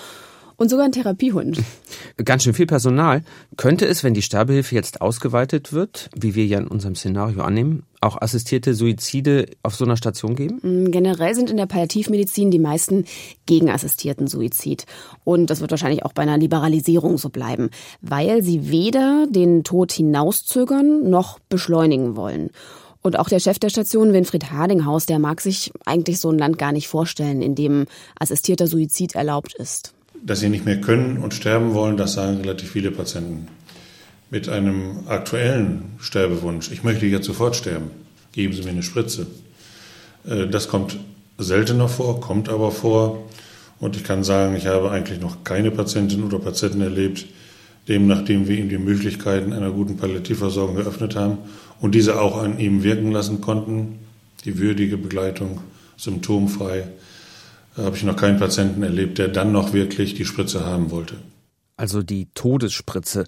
und 0.58 0.70
sogar 0.70 0.86
ein 0.86 0.92
Therapiehund. 0.92 1.62
Ganz 2.24 2.44
schön 2.44 2.54
viel 2.54 2.66
Personal. 2.66 3.24
Könnte 3.56 3.86
es, 3.86 4.04
wenn 4.04 4.16
die 4.16 4.24
Sterbehilfe 4.24 4.76
jetzt 4.76 5.02
ausgeweitet 5.02 5.72
wird, 5.72 6.10
wie 6.16 6.36
wir 6.36 6.46
ja 6.46 6.58
in 6.58 6.68
unserem 6.68 6.96
Szenario 6.96 7.44
annehmen, 7.44 7.84
auch 8.02 8.20
assistierte 8.22 8.74
Suizide 8.74 9.46
auf 9.64 9.76
so 9.76 9.86
einer 9.86 9.98
Station 9.98 10.36
geben? 10.36 10.60
Mm, 10.62 10.92
generell 10.92 11.36
sind 11.36 11.50
in 11.50 11.58
der 11.58 11.68
Palliativmedizin 11.68 12.52
die 12.52 12.60
meisten 12.60 13.06
gegen 13.46 13.70
assistierten 13.70 14.28
Suizid. 14.28 14.86
Und 15.24 15.50
das 15.50 15.62
wird 15.62 15.72
wahrscheinlich 15.72 16.04
auch 16.04 16.14
bei 16.14 16.24
einer 16.24 16.38
Liberalisierung 16.38 17.18
so 17.18 17.30
bleiben, 17.30 17.70
weil 18.02 18.42
sie 18.44 18.70
weder 18.70 19.28
den 19.30 19.64
Tod 19.64 19.92
hinauszögern 19.92 21.10
noch 21.10 21.40
beschleunigen 21.50 22.16
wollen. 22.16 22.50
Und 23.02 23.18
auch 23.18 23.30
der 23.30 23.40
Chef 23.40 23.60
der 23.60 23.70
Station, 23.70 24.12
Winfried 24.12 24.52
Hardinghaus, 24.52 25.06
der 25.06 25.20
mag 25.20 25.40
sich 25.40 25.72
eigentlich 25.86 26.20
so 26.20 26.30
ein 26.30 26.38
Land 26.40 26.58
gar 26.58 26.72
nicht 26.72 26.88
vorstellen, 26.88 27.42
in 27.42 27.56
dem 27.56 27.86
assistierter 28.20 28.68
Suizid 28.68 29.16
erlaubt 29.16 29.54
ist. 29.54 29.94
Dass 30.24 30.40
sie 30.40 30.50
nicht 30.50 30.66
mehr 30.66 30.82
können 30.82 31.18
und 31.18 31.34
sterben 31.34 31.74
wollen, 31.74 31.98
das 31.98 32.14
sagen 32.14 32.38
relativ 32.38 32.72
viele 32.72 32.92
Patienten. 32.92 33.48
Mit 34.30 34.50
einem 34.50 35.08
aktuellen 35.08 35.96
Sterbewunsch, 36.00 36.72
ich 36.72 36.84
möchte 36.84 37.06
jetzt 37.06 37.26
sofort 37.26 37.56
sterben, 37.56 37.92
geben 38.34 38.54
Sie 38.54 38.64
mir 38.64 38.72
eine 38.72 38.84
Spritze. 38.84 39.28
Äh, 40.28 40.48
das 40.48 40.68
kommt 40.68 40.98
seltener 41.38 41.88
vor, 41.88 42.20
kommt 42.20 42.50
aber 42.50 42.72
vor. 42.72 43.28
Und 43.80 43.96
ich 43.96 44.04
kann 44.04 44.24
sagen, 44.24 44.56
ich 44.56 44.68
habe 44.68 44.92
eigentlich 44.92 45.22
noch 45.22 45.44
keine 45.44 45.72
Patientin 45.72 46.24
oder 46.24 46.40
Patienten 46.40 46.82
erlebt, 46.82 47.26
dem, 47.88 48.08
nachdem 48.08 48.48
wir 48.48 48.58
ihm 48.58 48.70
die 48.70 48.78
Möglichkeiten 48.78 49.54
einer 49.54 49.72
guten 49.72 49.98
Palliativversorgung 49.98 50.76
geöffnet 50.76 51.16
haben 51.16 51.38
und 51.80 51.96
diese 51.96 52.20
auch 52.20 52.38
an 52.38 52.60
ihm 52.60 52.84
wirken 52.84 53.12
lassen 53.12 53.40
konnten, 53.40 54.00
die 54.46 54.58
würdige 54.60 54.98
Begleitung, 54.98 55.62
symptomfrei, 55.96 56.88
habe 57.78 57.96
ich 57.96 58.04
noch 58.04 58.16
keinen 58.16 58.40
Patienten 58.40 58.84
erlebt, 58.84 59.18
der 59.18 59.28
dann 59.28 59.52
noch 59.52 59.74
wirklich 59.74 60.16
die 60.16 60.26
Spritze 60.26 60.66
haben 60.66 60.92
wollte. 60.92 61.16
Also 61.78 62.02
die 62.02 62.28
Todesspritze. 62.34 63.26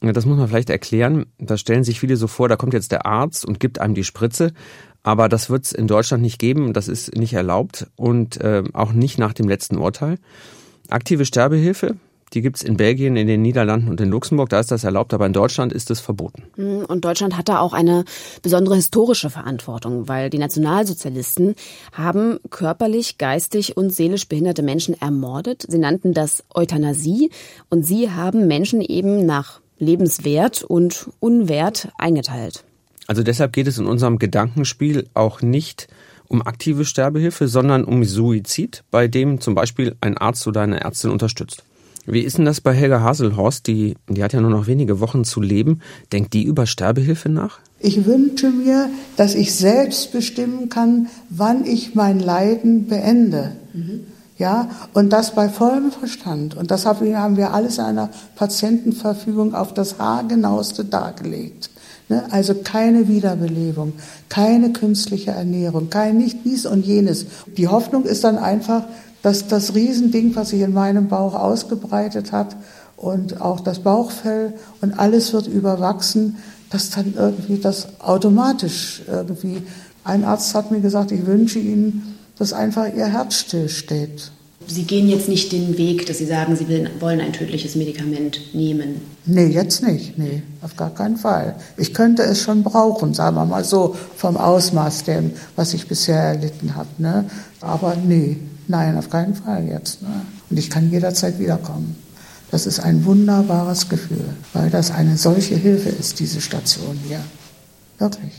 Das 0.00 0.26
muss 0.26 0.36
man 0.36 0.48
vielleicht 0.48 0.70
erklären. 0.70 1.26
Da 1.38 1.56
stellen 1.56 1.84
sich 1.84 2.00
viele 2.00 2.16
so 2.16 2.26
vor, 2.26 2.48
da 2.48 2.56
kommt 2.56 2.74
jetzt 2.74 2.90
der 2.90 3.06
Arzt 3.06 3.44
und 3.44 3.60
gibt 3.60 3.80
einem 3.80 3.94
die 3.94 4.02
Spritze. 4.02 4.52
Aber 5.04 5.28
das 5.28 5.50
wird 5.50 5.66
es 5.66 5.72
in 5.72 5.86
Deutschland 5.86 6.22
nicht 6.22 6.40
geben. 6.40 6.72
Das 6.72 6.88
ist 6.88 7.14
nicht 7.16 7.32
erlaubt 7.32 7.86
und 7.94 8.40
äh, 8.40 8.64
auch 8.72 8.92
nicht 8.92 9.18
nach 9.18 9.32
dem 9.32 9.48
letzten 9.48 9.78
Urteil. 9.78 10.18
Aktive 10.88 11.24
Sterbehilfe, 11.24 11.96
die 12.34 12.42
gibt's 12.42 12.62
in 12.62 12.76
Belgien, 12.76 13.16
in 13.16 13.26
den 13.26 13.42
Niederlanden 13.42 13.88
und 13.88 14.00
in 14.00 14.08
Luxemburg. 14.08 14.48
Da 14.48 14.60
ist 14.60 14.70
das 14.70 14.84
erlaubt, 14.84 15.12
aber 15.14 15.26
in 15.26 15.32
Deutschland 15.32 15.72
ist 15.72 15.90
es 15.90 16.00
verboten. 16.00 16.44
Hm, 16.56 16.84
und 16.86 17.04
Deutschland 17.04 17.36
hat 17.36 17.48
da 17.48 17.60
auch 17.60 17.72
eine 17.72 18.04
besondere 18.42 18.76
historische 18.76 19.30
Verantwortung, 19.30 20.08
weil 20.08 20.30
die 20.30 20.38
Nationalsozialisten 20.38 21.54
haben 21.92 22.38
körperlich, 22.50 23.18
geistig 23.18 23.76
und 23.76 23.92
seelisch 23.92 24.28
behinderte 24.28 24.62
Menschen 24.62 25.00
ermordet. 25.00 25.66
Sie 25.68 25.78
nannten 25.78 26.14
das 26.14 26.44
Euthanasie 26.54 27.30
und 27.68 27.84
sie 27.84 28.10
haben 28.10 28.46
Menschen 28.46 28.80
eben 28.80 29.26
nach 29.26 29.60
Lebenswert 29.78 30.62
und 30.62 31.10
Unwert 31.20 31.88
eingeteilt. 31.98 32.64
Also 33.06 33.22
deshalb 33.22 33.52
geht 33.52 33.66
es 33.66 33.78
in 33.78 33.86
unserem 33.86 34.18
Gedankenspiel 34.18 35.08
auch 35.12 35.42
nicht 35.42 35.88
um 36.28 36.40
aktive 36.40 36.84
Sterbehilfe, 36.84 37.46
sondern 37.46 37.84
um 37.84 38.04
Suizid, 38.04 38.84
bei 38.90 39.06
dem 39.06 39.40
zum 39.40 39.54
Beispiel 39.54 39.96
ein 40.00 40.16
Arzt 40.16 40.46
oder 40.46 40.62
eine 40.62 40.80
Ärztin 40.80 41.10
unterstützt. 41.10 41.62
Wie 42.04 42.20
ist 42.20 42.38
denn 42.38 42.44
das 42.44 42.60
bei 42.60 42.72
Helga 42.72 43.00
Haselhorst? 43.00 43.66
Die, 43.66 43.94
die 44.08 44.24
hat 44.24 44.32
ja 44.32 44.40
nur 44.40 44.50
noch 44.50 44.66
wenige 44.66 45.00
Wochen 45.00 45.24
zu 45.24 45.40
leben. 45.40 45.80
Denkt 46.12 46.32
die 46.32 46.42
über 46.42 46.66
Sterbehilfe 46.66 47.28
nach? 47.28 47.60
Ich 47.78 48.04
wünsche 48.06 48.50
mir, 48.50 48.90
dass 49.16 49.34
ich 49.34 49.54
selbst 49.54 50.12
bestimmen 50.12 50.68
kann, 50.68 51.08
wann 51.30 51.64
ich 51.64 51.94
mein 51.94 52.18
Leiden 52.18 52.86
beende. 52.86 53.52
Mhm. 53.72 54.00
Ja, 54.38 54.70
und 54.92 55.10
das 55.12 55.34
bei 55.34 55.48
vollem 55.48 55.92
Verstand. 55.92 56.56
Und 56.56 56.72
das 56.72 56.86
haben 56.86 57.36
wir 57.36 57.52
alles 57.52 57.78
in 57.78 57.84
einer 57.84 58.10
Patientenverfügung 58.34 59.54
auf 59.54 59.72
das 59.72 59.98
Haargenaueste 59.98 60.84
dargelegt. 60.84 61.70
Ne? 62.08 62.24
Also 62.30 62.54
keine 62.54 63.06
Wiederbelebung, 63.08 63.92
keine 64.28 64.72
künstliche 64.72 65.30
Ernährung, 65.30 65.90
kein 65.90 66.16
nicht 66.16 66.38
dies 66.44 66.66
und 66.66 66.84
jenes. 66.84 67.26
Die 67.56 67.68
Hoffnung 67.68 68.04
ist 68.04 68.24
dann 68.24 68.38
einfach, 68.38 68.84
dass 69.22 69.46
das 69.46 69.74
Riesending, 69.74 70.34
was 70.34 70.50
sich 70.50 70.60
in 70.60 70.74
meinem 70.74 71.08
Bauch 71.08 71.34
ausgebreitet 71.34 72.32
hat 72.32 72.56
und 72.96 73.40
auch 73.40 73.60
das 73.60 73.80
Bauchfell 73.80 74.54
und 74.80 74.98
alles 74.98 75.32
wird 75.32 75.46
überwachsen, 75.46 76.36
dass 76.70 76.90
dann 76.90 77.14
irgendwie 77.16 77.58
das 77.58 77.88
automatisch 78.00 79.02
irgendwie. 79.06 79.62
Ein 80.04 80.24
Arzt 80.24 80.54
hat 80.54 80.70
mir 80.70 80.80
gesagt, 80.80 81.12
ich 81.12 81.26
wünsche 81.26 81.58
Ihnen, 81.58 82.18
dass 82.38 82.52
einfach 82.52 82.86
Ihr 82.94 83.06
Herz 83.06 83.34
stillsteht. 83.34 84.32
Sie 84.66 84.84
gehen 84.84 85.08
jetzt 85.08 85.28
nicht 85.28 85.52
den 85.52 85.76
Weg, 85.76 86.06
dass 86.06 86.18
Sie 86.18 86.26
sagen, 86.26 86.56
Sie 86.56 86.66
wollen 87.00 87.20
ein 87.20 87.32
tödliches 87.32 87.74
Medikament 87.74 88.54
nehmen. 88.54 89.00
Nee, 89.26 89.46
jetzt 89.46 89.82
nicht. 89.82 90.18
Nee, 90.18 90.42
auf 90.62 90.76
gar 90.76 90.90
keinen 90.90 91.16
Fall. 91.16 91.56
Ich 91.76 91.94
könnte 91.94 92.22
es 92.22 92.40
schon 92.40 92.62
brauchen, 92.62 93.14
sagen 93.14 93.36
wir 93.36 93.44
mal 93.44 93.64
so, 93.64 93.96
vom 94.16 94.36
Ausmaß 94.36 95.04
dem, 95.04 95.32
was 95.56 95.74
ich 95.74 95.88
bisher 95.88 96.20
erlitten 96.20 96.74
habe. 96.74 96.88
Ne? 96.98 97.24
Aber 97.60 97.96
nee, 97.96 98.38
nein, 98.68 98.96
auf 98.96 99.10
keinen 99.10 99.34
Fall 99.34 99.66
jetzt. 99.68 100.02
Ne? 100.02 100.08
Und 100.50 100.58
ich 100.58 100.70
kann 100.70 100.90
jederzeit 100.90 101.38
wiederkommen. 101.38 101.96
Das 102.50 102.66
ist 102.66 102.80
ein 102.80 103.04
wunderbares 103.04 103.88
Gefühl, 103.88 104.24
weil 104.52 104.68
das 104.68 104.90
eine 104.90 105.16
solche 105.16 105.56
Hilfe 105.56 105.88
ist, 105.88 106.20
diese 106.20 106.40
Station 106.40 106.98
hier. 107.08 107.20
Wirklich. 107.98 108.32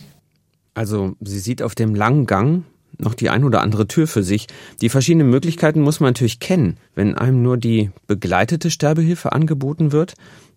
Also 0.76 1.16
sie 1.22 1.40
sieht 1.40 1.62
auf 1.62 1.74
dem 1.74 1.96
langen 1.96 2.26
Gang 2.26 2.64
noch 3.00 3.16
die 3.16 3.30
ein 3.30 3.44
oder 3.44 3.62
andere 3.62 3.88
Tür 3.88 4.08
für 4.08 4.24
sich. 4.24 4.48
Die 4.82 4.90
verschiedenen 4.90 5.30
Möglichkeiten 5.30 5.82
muss 5.82 6.00
man 6.00 6.10
natürlich 6.10 6.40
kennen. 6.40 6.78
Wenn 6.96 7.16
einem 7.16 7.42
nur 7.42 7.58
die 7.58 7.92
begleitete 8.08 8.70
Sterbehilfe 8.70 9.32
angeboten 9.32 9.92
wird, 9.92 10.14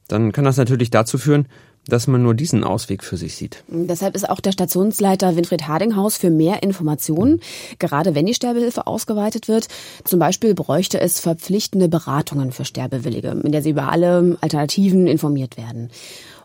dann 0.08 0.32
kann 0.32 0.44
das 0.44 0.56
natürlich 0.56 0.90
dazu 0.90 1.18
führen, 1.18 1.46
dass 1.88 2.07
man 2.07 2.23
nur 2.23 2.35
diesen 2.35 2.64
Ausweg 2.64 3.05
für 3.05 3.16
sich 3.16 3.37
sieht. 3.37 3.62
Deshalb 3.69 4.14
ist 4.14 4.28
auch 4.28 4.40
der 4.40 4.52
Stationsleiter 4.52 5.37
Winfried 5.37 5.69
Hardinghaus 5.69 6.16
für 6.16 6.31
mehr 6.31 6.62
Informationen, 6.62 7.40
gerade 7.78 8.14
wenn 8.14 8.26
die 8.26 8.35
Sterbehilfe 8.35 8.87
ausgeweitet 8.87 9.49
wird. 9.49 9.69
Zum 10.05 10.19
Beispiel 10.19 10.55
bräuchte 10.55 11.00
es 11.00 11.21
verpflichtende 11.21 11.88
Beratungen 11.88 12.52
für 12.52 12.64
Sterbewillige, 12.64 13.40
in 13.43 13.52
der 13.52 13.62
sie 13.62 13.71
über 13.71 13.90
alle 13.90 14.37
Alternativen 14.40 15.07
informiert 15.07 15.57
werden. 15.57 15.90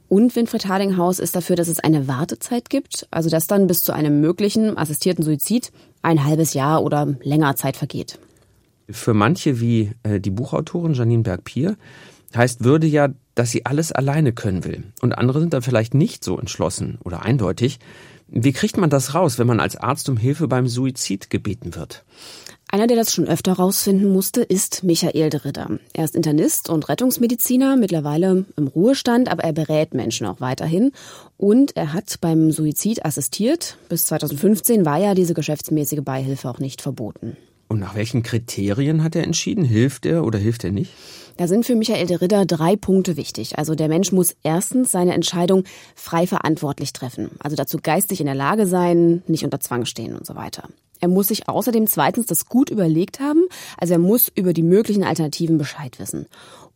Und 0.08 0.36
Winfried 0.36 0.68
Hardinghaus 0.68 1.20
ist 1.20 1.38
dafür, 1.38 1.56
dass 1.56 1.70
es 1.70 1.80
eine 1.80 2.08
Wartezeit 2.08 2.70
gibt, 2.70 3.08
also 3.12 3.30
dass 3.30 3.48
dann 3.48 3.68
bis 3.68 3.82
zu 3.84 3.94
einem 3.94 4.20
möglichen 4.20 4.78
assistierten 4.78 5.24
Suizid 5.24 5.72
ein 6.02 6.26
halbes 6.26 6.54
Jahr 6.54 6.84
oder 6.84 7.16
länger 7.24 7.56
Zeit 7.56 7.78
vergeht. 7.78 8.20
Für 8.90 9.14
manche 9.14 9.62
wie 9.62 9.92
äh, 10.04 10.20
die 10.20 10.32
Buchautorin 10.32 10.96
Janine 10.96 11.24
Berg-Pier 11.24 11.78
heißt 12.36 12.64
Würde 12.64 12.88
ja, 12.88 13.10
dass 13.36 13.52
sie 13.52 13.66
alles 13.66 13.92
alleine 13.92 14.34
können 14.34 14.64
will. 14.64 14.84
Und 15.02 15.14
andere 15.14 15.40
sind 15.40 15.54
dann 15.54 15.62
vielleicht 15.62 15.94
nicht 15.94 16.24
so 16.24 16.38
entschlossen 16.38 16.98
oder 17.04 17.24
eindeutig. 17.24 17.80
Wie 18.28 18.54
kriegt 18.54 18.78
man 18.78 18.90
das 18.90 19.14
raus, 19.14 19.40
wenn 19.40 19.48
man 19.48 19.60
als 19.60 19.76
Arzt 19.76 20.08
um 20.08 20.18
Hilfe 20.18 20.48
beim 20.48 20.68
Suizid 20.68 21.30
gebeten 21.30 21.76
wird? 21.76 22.06
Einer, 22.74 22.88
der 22.88 22.96
das 22.96 23.14
schon 23.14 23.28
öfter 23.28 23.52
rausfinden 23.52 24.10
musste, 24.14 24.42
ist 24.42 24.86
Michael 24.86 25.30
de 25.30 25.42
Ritter. 25.42 25.78
Er 25.92 26.06
ist 26.06 26.16
Internist 26.16 26.70
und 26.70 26.88
Rettungsmediziner, 26.88 27.76
mittlerweile 27.76 28.46
im 28.56 28.68
Ruhestand, 28.68 29.30
aber 29.30 29.44
er 29.44 29.52
berät 29.52 29.94
Menschen 29.94 30.26
auch 30.26 30.40
weiterhin. 30.40 30.94
Und 31.36 31.76
er 31.76 31.92
hat 31.92 32.20
beim 32.22 32.52
Suizid 32.52 33.06
assistiert. 33.06 33.78
Bis 33.90 34.06
2015 34.06 34.86
war 34.86 35.00
ja 35.00 35.14
diese 35.14 35.34
geschäftsmäßige 35.34 36.00
Beihilfe 36.02 36.50
auch 36.50 36.60
nicht 36.60 36.82
verboten. 36.82 37.36
Und 37.68 37.82
nach 37.82 37.96
welchen 37.96 38.24
Kriterien 38.24 39.04
hat 39.04 39.18
er 39.18 39.26
entschieden? 39.26 39.66
Hilft 39.66 40.06
er 40.06 40.24
oder 40.24 40.40
hilft 40.40 40.64
er 40.64 40.72
nicht? 40.72 40.94
Da 41.38 41.48
sind 41.48 41.66
für 41.66 41.76
Michael 41.76 42.08
de 42.08 42.18
Ritter 42.18 42.46
drei 42.46 42.76
Punkte 42.76 43.18
wichtig. 43.18 43.58
Also 43.58 43.76
der 43.76 43.88
Mensch 43.88 44.12
muss 44.12 44.36
erstens 44.44 44.92
seine 44.92 45.14
Entscheidung 45.14 45.64
frei 45.96 46.28
verantwortlich 46.28 46.94
treffen. 46.94 47.32
Also 47.40 47.56
dazu 47.56 47.80
geistig 47.82 48.20
in 48.20 48.26
der 48.26 48.36
Lage 48.36 48.68
sein, 48.68 49.24
nicht 49.28 49.44
unter 49.44 49.60
Zwang 49.60 49.86
stehen 49.86 50.16
und 50.16 50.26
so 50.26 50.36
weiter. 50.36 50.70
Er 51.00 51.08
muss 51.08 51.28
sich 51.28 51.50
außerdem 51.50 51.88
zweitens 51.88 52.28
das 52.28 52.46
gut 52.46 52.70
überlegt 52.70 53.20
haben, 53.20 53.46
also 53.78 53.94
er 53.94 54.00
muss 54.00 54.32
über 54.34 54.54
die 54.54 54.62
möglichen 54.62 55.04
Alternativen 55.04 55.58
Bescheid 55.58 55.98
wissen. 56.00 56.28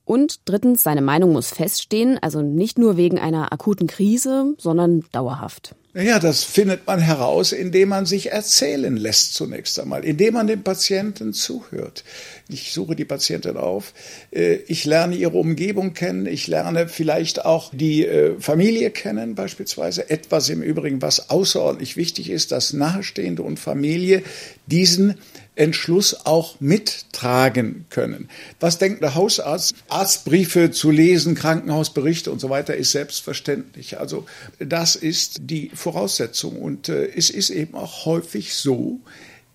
Und 0.04 0.42
drittens, 0.46 0.84
seine 0.84 1.02
Meinung 1.02 1.32
muss 1.32 1.50
feststehen, 1.50 2.18
also 2.22 2.42
nicht 2.42 2.78
nur 2.78 2.98
wegen 2.98 3.20
einer 3.20 3.52
akuten 3.54 3.88
Krise, 3.88 4.56
sondern 4.58 5.04
dauerhaft. 5.12 5.76
Naja, 5.98 6.20
das 6.20 6.44
findet 6.44 6.86
man 6.88 7.00
heraus, 7.00 7.54
indem 7.54 7.88
man 7.88 8.06
sich 8.06 8.34
erzählen 8.34 8.98
lässt 8.98 9.34
zunächst 9.34 9.80
einmal, 9.80 10.04
indem 10.04 10.34
man 10.34 10.46
dem 10.46 10.62
Patienten 10.62 11.32
zuhört. 11.32 12.04
Ich 12.50 12.74
suche 12.74 12.98
die 12.98 13.06
Patientin 13.06 13.56
auf, 13.56 13.94
äh, 14.32 14.56
ich 14.68 14.84
lerne 14.84 15.16
ihre 15.16 15.38
Umgebung 15.38 15.94
kennen, 15.94 16.26
ich 16.26 16.48
lerne 16.48 16.90
vielleicht 16.90 17.46
auch 17.46 17.72
die 17.74 18.06
äh, 18.06 18.38
Familie 18.42 18.92
kennen 18.92 19.36
beispielsweise. 19.36 20.10
Etwas 20.10 20.50
im 20.50 20.62
Übrigen, 20.62 21.02
was 21.02 21.30
außerordentlich 21.30 21.96
wichtig 21.96 22.30
ist, 22.30 22.52
dass 22.52 22.74
Nahestehende 22.74 23.44
und 23.44 23.58
Familie 23.58 24.22
diesen 24.68 25.16
Entschluss 25.56 26.26
auch 26.26 26.60
mittragen 26.60 27.86
können. 27.90 28.30
Was 28.60 28.78
denkt 28.78 29.02
der 29.02 29.16
Hausarzt? 29.16 29.76
Arztbriefe 29.88 30.72
zu 30.72 30.92
lesen, 30.92 31.36
Krankenhausberichte 31.36 32.32
und 32.32 32.40
so 32.40 32.50
weiter 32.50 32.76
ist 32.76 32.92
selbstverständlich. 32.92 34.00
Also 34.00 34.26
das 34.60 34.96
ist 34.96 35.38
die 35.42 35.72
Voraussetzung. 35.74 36.62
Und 36.62 36.90
äh, 36.90 37.08
es 37.16 37.30
ist 37.30 37.50
eben 37.50 37.76
auch 37.76 38.06
häufig 38.06 38.54
so, 38.54 39.00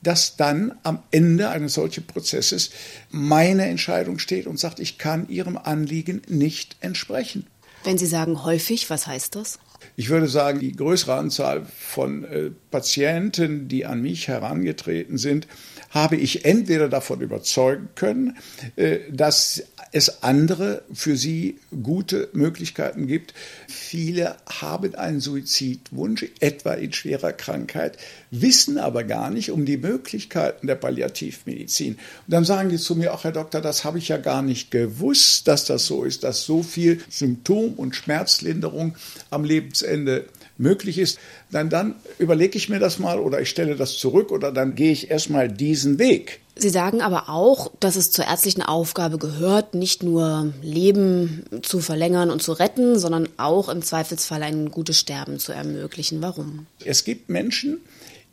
dass 0.02 0.36
dann 0.36 0.72
am 0.82 1.02
Ende 1.10 1.50
eines 1.50 1.74
solchen 1.74 2.06
Prozesses 2.06 2.70
meine 3.10 3.66
Entscheidung 3.66 4.18
steht 4.18 4.46
und 4.46 4.58
sagt, 4.58 4.80
ich 4.80 4.98
kann 4.98 5.28
Ihrem 5.28 5.58
Anliegen 5.58 6.22
nicht 6.28 6.76
entsprechen. 6.80 7.46
Wenn 7.84 7.98
Sie 7.98 8.06
sagen 8.06 8.44
häufig, 8.44 8.90
was 8.90 9.06
heißt 9.06 9.34
das? 9.36 9.58
Ich 9.96 10.10
würde 10.10 10.28
sagen, 10.28 10.60
die 10.60 10.72
größere 10.72 11.14
Anzahl 11.14 11.64
von 11.64 12.24
äh, 12.24 12.50
Patienten, 12.70 13.68
die 13.68 13.86
an 13.86 14.02
mich 14.02 14.28
herangetreten 14.28 15.16
sind, 15.18 15.46
habe 15.90 16.16
ich 16.16 16.44
entweder 16.44 16.88
davon 16.88 17.20
überzeugen 17.20 17.88
können, 17.94 18.38
äh, 18.76 19.00
dass 19.10 19.62
es 19.92 20.22
andere 20.22 20.82
für 20.92 21.16
sie 21.16 21.58
gute 21.82 22.28
Möglichkeiten 22.32 23.08
gibt. 23.08 23.34
Viele 23.66 24.36
haben 24.46 24.94
einen 24.94 25.20
Suizidwunsch, 25.20 26.26
etwa 26.38 26.74
in 26.74 26.92
schwerer 26.92 27.32
Krankheit, 27.32 27.98
wissen 28.30 28.78
aber 28.78 29.02
gar 29.02 29.30
nicht 29.30 29.50
um 29.50 29.64
die 29.64 29.78
Möglichkeiten 29.78 30.68
der 30.68 30.76
Palliativmedizin. 30.76 31.94
Und 31.94 32.00
dann 32.28 32.44
sagen 32.44 32.68
die 32.68 32.78
zu 32.78 32.94
mir, 32.94 33.12
ach 33.12 33.24
Herr 33.24 33.32
Doktor, 33.32 33.60
das 33.60 33.84
habe 33.84 33.98
ich 33.98 34.08
ja 34.08 34.16
gar 34.16 34.42
nicht 34.42 34.70
gewusst, 34.70 35.48
dass 35.48 35.64
das 35.64 35.86
so 35.86 36.04
ist, 36.04 36.22
dass 36.22 36.44
so 36.44 36.62
viel 36.62 37.00
Symptom- 37.08 37.74
und 37.74 37.96
Schmerzlinderung 37.96 38.94
am 39.30 39.42
Lebensende 39.42 40.26
möglich 40.60 40.98
ist, 40.98 41.18
dann, 41.50 41.70
dann 41.70 41.96
überlege 42.18 42.56
ich 42.56 42.68
mir 42.68 42.78
das 42.78 42.98
mal 42.98 43.18
oder 43.18 43.40
ich 43.40 43.48
stelle 43.48 43.76
das 43.76 43.96
zurück 43.96 44.30
oder 44.30 44.52
dann 44.52 44.74
gehe 44.74 44.92
ich 44.92 45.10
erstmal 45.10 45.48
diesen 45.48 45.98
Weg. 45.98 46.40
Sie 46.56 46.68
sagen 46.68 47.00
aber 47.00 47.28
auch, 47.28 47.72
dass 47.80 47.96
es 47.96 48.10
zur 48.10 48.26
ärztlichen 48.26 48.62
Aufgabe 48.62 49.18
gehört, 49.18 49.74
nicht 49.74 50.02
nur 50.02 50.52
Leben 50.62 51.44
zu 51.62 51.80
verlängern 51.80 52.30
und 52.30 52.42
zu 52.42 52.52
retten, 52.52 52.98
sondern 52.98 53.28
auch 53.38 53.68
im 53.68 53.82
Zweifelsfall 53.82 54.42
ein 54.42 54.70
gutes 54.70 55.00
Sterben 55.00 55.38
zu 55.38 55.52
ermöglichen. 55.52 56.20
Warum? 56.20 56.66
Es 56.84 57.04
gibt 57.04 57.30
Menschen, 57.30 57.78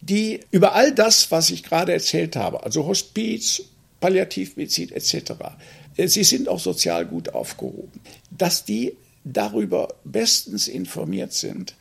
die 0.02 0.42
über 0.52 0.76
all 0.76 0.94
das, 0.94 1.32
was 1.32 1.50
ich 1.50 1.64
gerade 1.64 1.94
erzählt 1.94 2.36
habe, 2.36 2.64
also 2.64 2.86
Hospiz, 2.86 3.64
Palliativmedizin 4.00 4.92
etc., 4.92 5.34
sie 6.06 6.24
sind 6.24 6.48
auch 6.48 6.60
sozial 6.60 7.06
gut 7.08 7.34
aufgehoben, 7.34 8.02
dass 8.30 8.66
die 8.66 8.96
darüber 9.24 9.88
bestens 10.04 10.68
informiert 10.68 11.34
sind, 11.34 11.76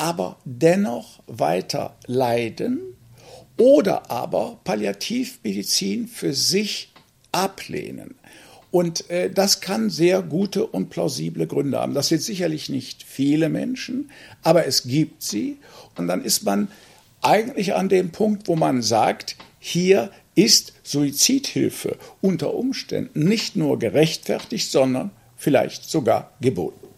aber 0.00 0.38
dennoch 0.46 1.20
weiter 1.26 1.94
leiden 2.06 2.80
oder 3.58 4.10
aber 4.10 4.58
Palliativmedizin 4.64 6.08
für 6.08 6.32
sich 6.32 6.90
ablehnen. 7.32 8.14
Und 8.70 9.10
äh, 9.10 9.30
das 9.30 9.60
kann 9.60 9.90
sehr 9.90 10.22
gute 10.22 10.66
und 10.66 10.88
plausible 10.88 11.46
Gründe 11.46 11.78
haben. 11.78 11.92
Das 11.92 12.08
sind 12.08 12.22
sicherlich 12.22 12.70
nicht 12.70 13.02
viele 13.02 13.50
Menschen, 13.50 14.10
aber 14.42 14.64
es 14.66 14.84
gibt 14.84 15.22
sie. 15.22 15.58
Und 15.96 16.08
dann 16.08 16.24
ist 16.24 16.44
man 16.44 16.68
eigentlich 17.20 17.74
an 17.74 17.90
dem 17.90 18.10
Punkt, 18.10 18.48
wo 18.48 18.56
man 18.56 18.80
sagt, 18.80 19.36
hier 19.58 20.10
ist 20.34 20.72
Suizidhilfe 20.82 21.98
unter 22.22 22.54
Umständen 22.54 23.28
nicht 23.28 23.54
nur 23.54 23.78
gerechtfertigt, 23.78 24.70
sondern 24.70 25.10
vielleicht 25.36 25.90
sogar 25.90 26.32
geboten. 26.40 26.89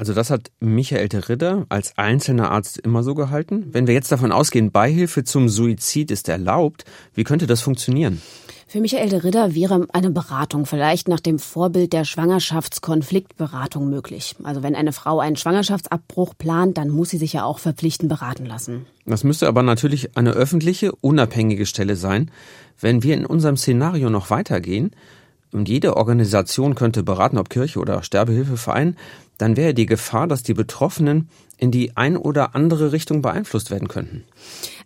Also 0.00 0.14
das 0.14 0.30
hat 0.30 0.50
Michael 0.60 1.10
de 1.10 1.20
Ritter 1.20 1.66
als 1.68 1.98
einzelner 1.98 2.50
Arzt 2.50 2.78
immer 2.78 3.02
so 3.02 3.14
gehalten. 3.14 3.66
Wenn 3.70 3.86
wir 3.86 3.92
jetzt 3.92 4.10
davon 4.10 4.32
ausgehen, 4.32 4.70
Beihilfe 4.70 5.24
zum 5.24 5.50
Suizid 5.50 6.10
ist 6.10 6.30
erlaubt, 6.30 6.86
wie 7.12 7.22
könnte 7.22 7.46
das 7.46 7.60
funktionieren? 7.60 8.22
Für 8.66 8.80
Michael 8.80 9.10
de 9.10 9.18
Ritter 9.18 9.54
wäre 9.54 9.86
eine 9.92 10.10
Beratung 10.10 10.64
vielleicht 10.64 11.08
nach 11.08 11.20
dem 11.20 11.38
Vorbild 11.38 11.92
der 11.92 12.06
Schwangerschaftskonfliktberatung 12.06 13.90
möglich. 13.90 14.36
Also 14.42 14.62
wenn 14.62 14.74
eine 14.74 14.94
Frau 14.94 15.20
einen 15.20 15.36
Schwangerschaftsabbruch 15.36 16.32
plant, 16.38 16.78
dann 16.78 16.88
muss 16.88 17.10
sie 17.10 17.18
sich 17.18 17.34
ja 17.34 17.44
auch 17.44 17.58
verpflichtend 17.58 18.08
beraten 18.08 18.46
lassen. 18.46 18.86
Das 19.04 19.22
müsste 19.22 19.48
aber 19.48 19.62
natürlich 19.62 20.16
eine 20.16 20.30
öffentliche, 20.30 20.92
unabhängige 21.02 21.66
Stelle 21.66 21.96
sein. 21.96 22.30
Wenn 22.80 23.02
wir 23.02 23.14
in 23.14 23.26
unserem 23.26 23.58
Szenario 23.58 24.08
noch 24.08 24.30
weitergehen, 24.30 24.92
und 25.52 25.68
jede 25.68 25.96
Organisation 25.96 26.74
könnte 26.74 27.02
beraten, 27.02 27.38
ob 27.38 27.50
Kirche 27.50 27.78
oder 27.78 28.02
Sterbehilfeverein, 28.02 28.96
dann 29.38 29.56
wäre 29.56 29.74
die 29.74 29.86
Gefahr, 29.86 30.26
dass 30.26 30.42
die 30.42 30.54
Betroffenen 30.54 31.28
in 31.56 31.70
die 31.70 31.96
ein 31.96 32.16
oder 32.16 32.54
andere 32.54 32.92
Richtung 32.92 33.22
beeinflusst 33.22 33.70
werden 33.70 33.88
könnten. 33.88 34.24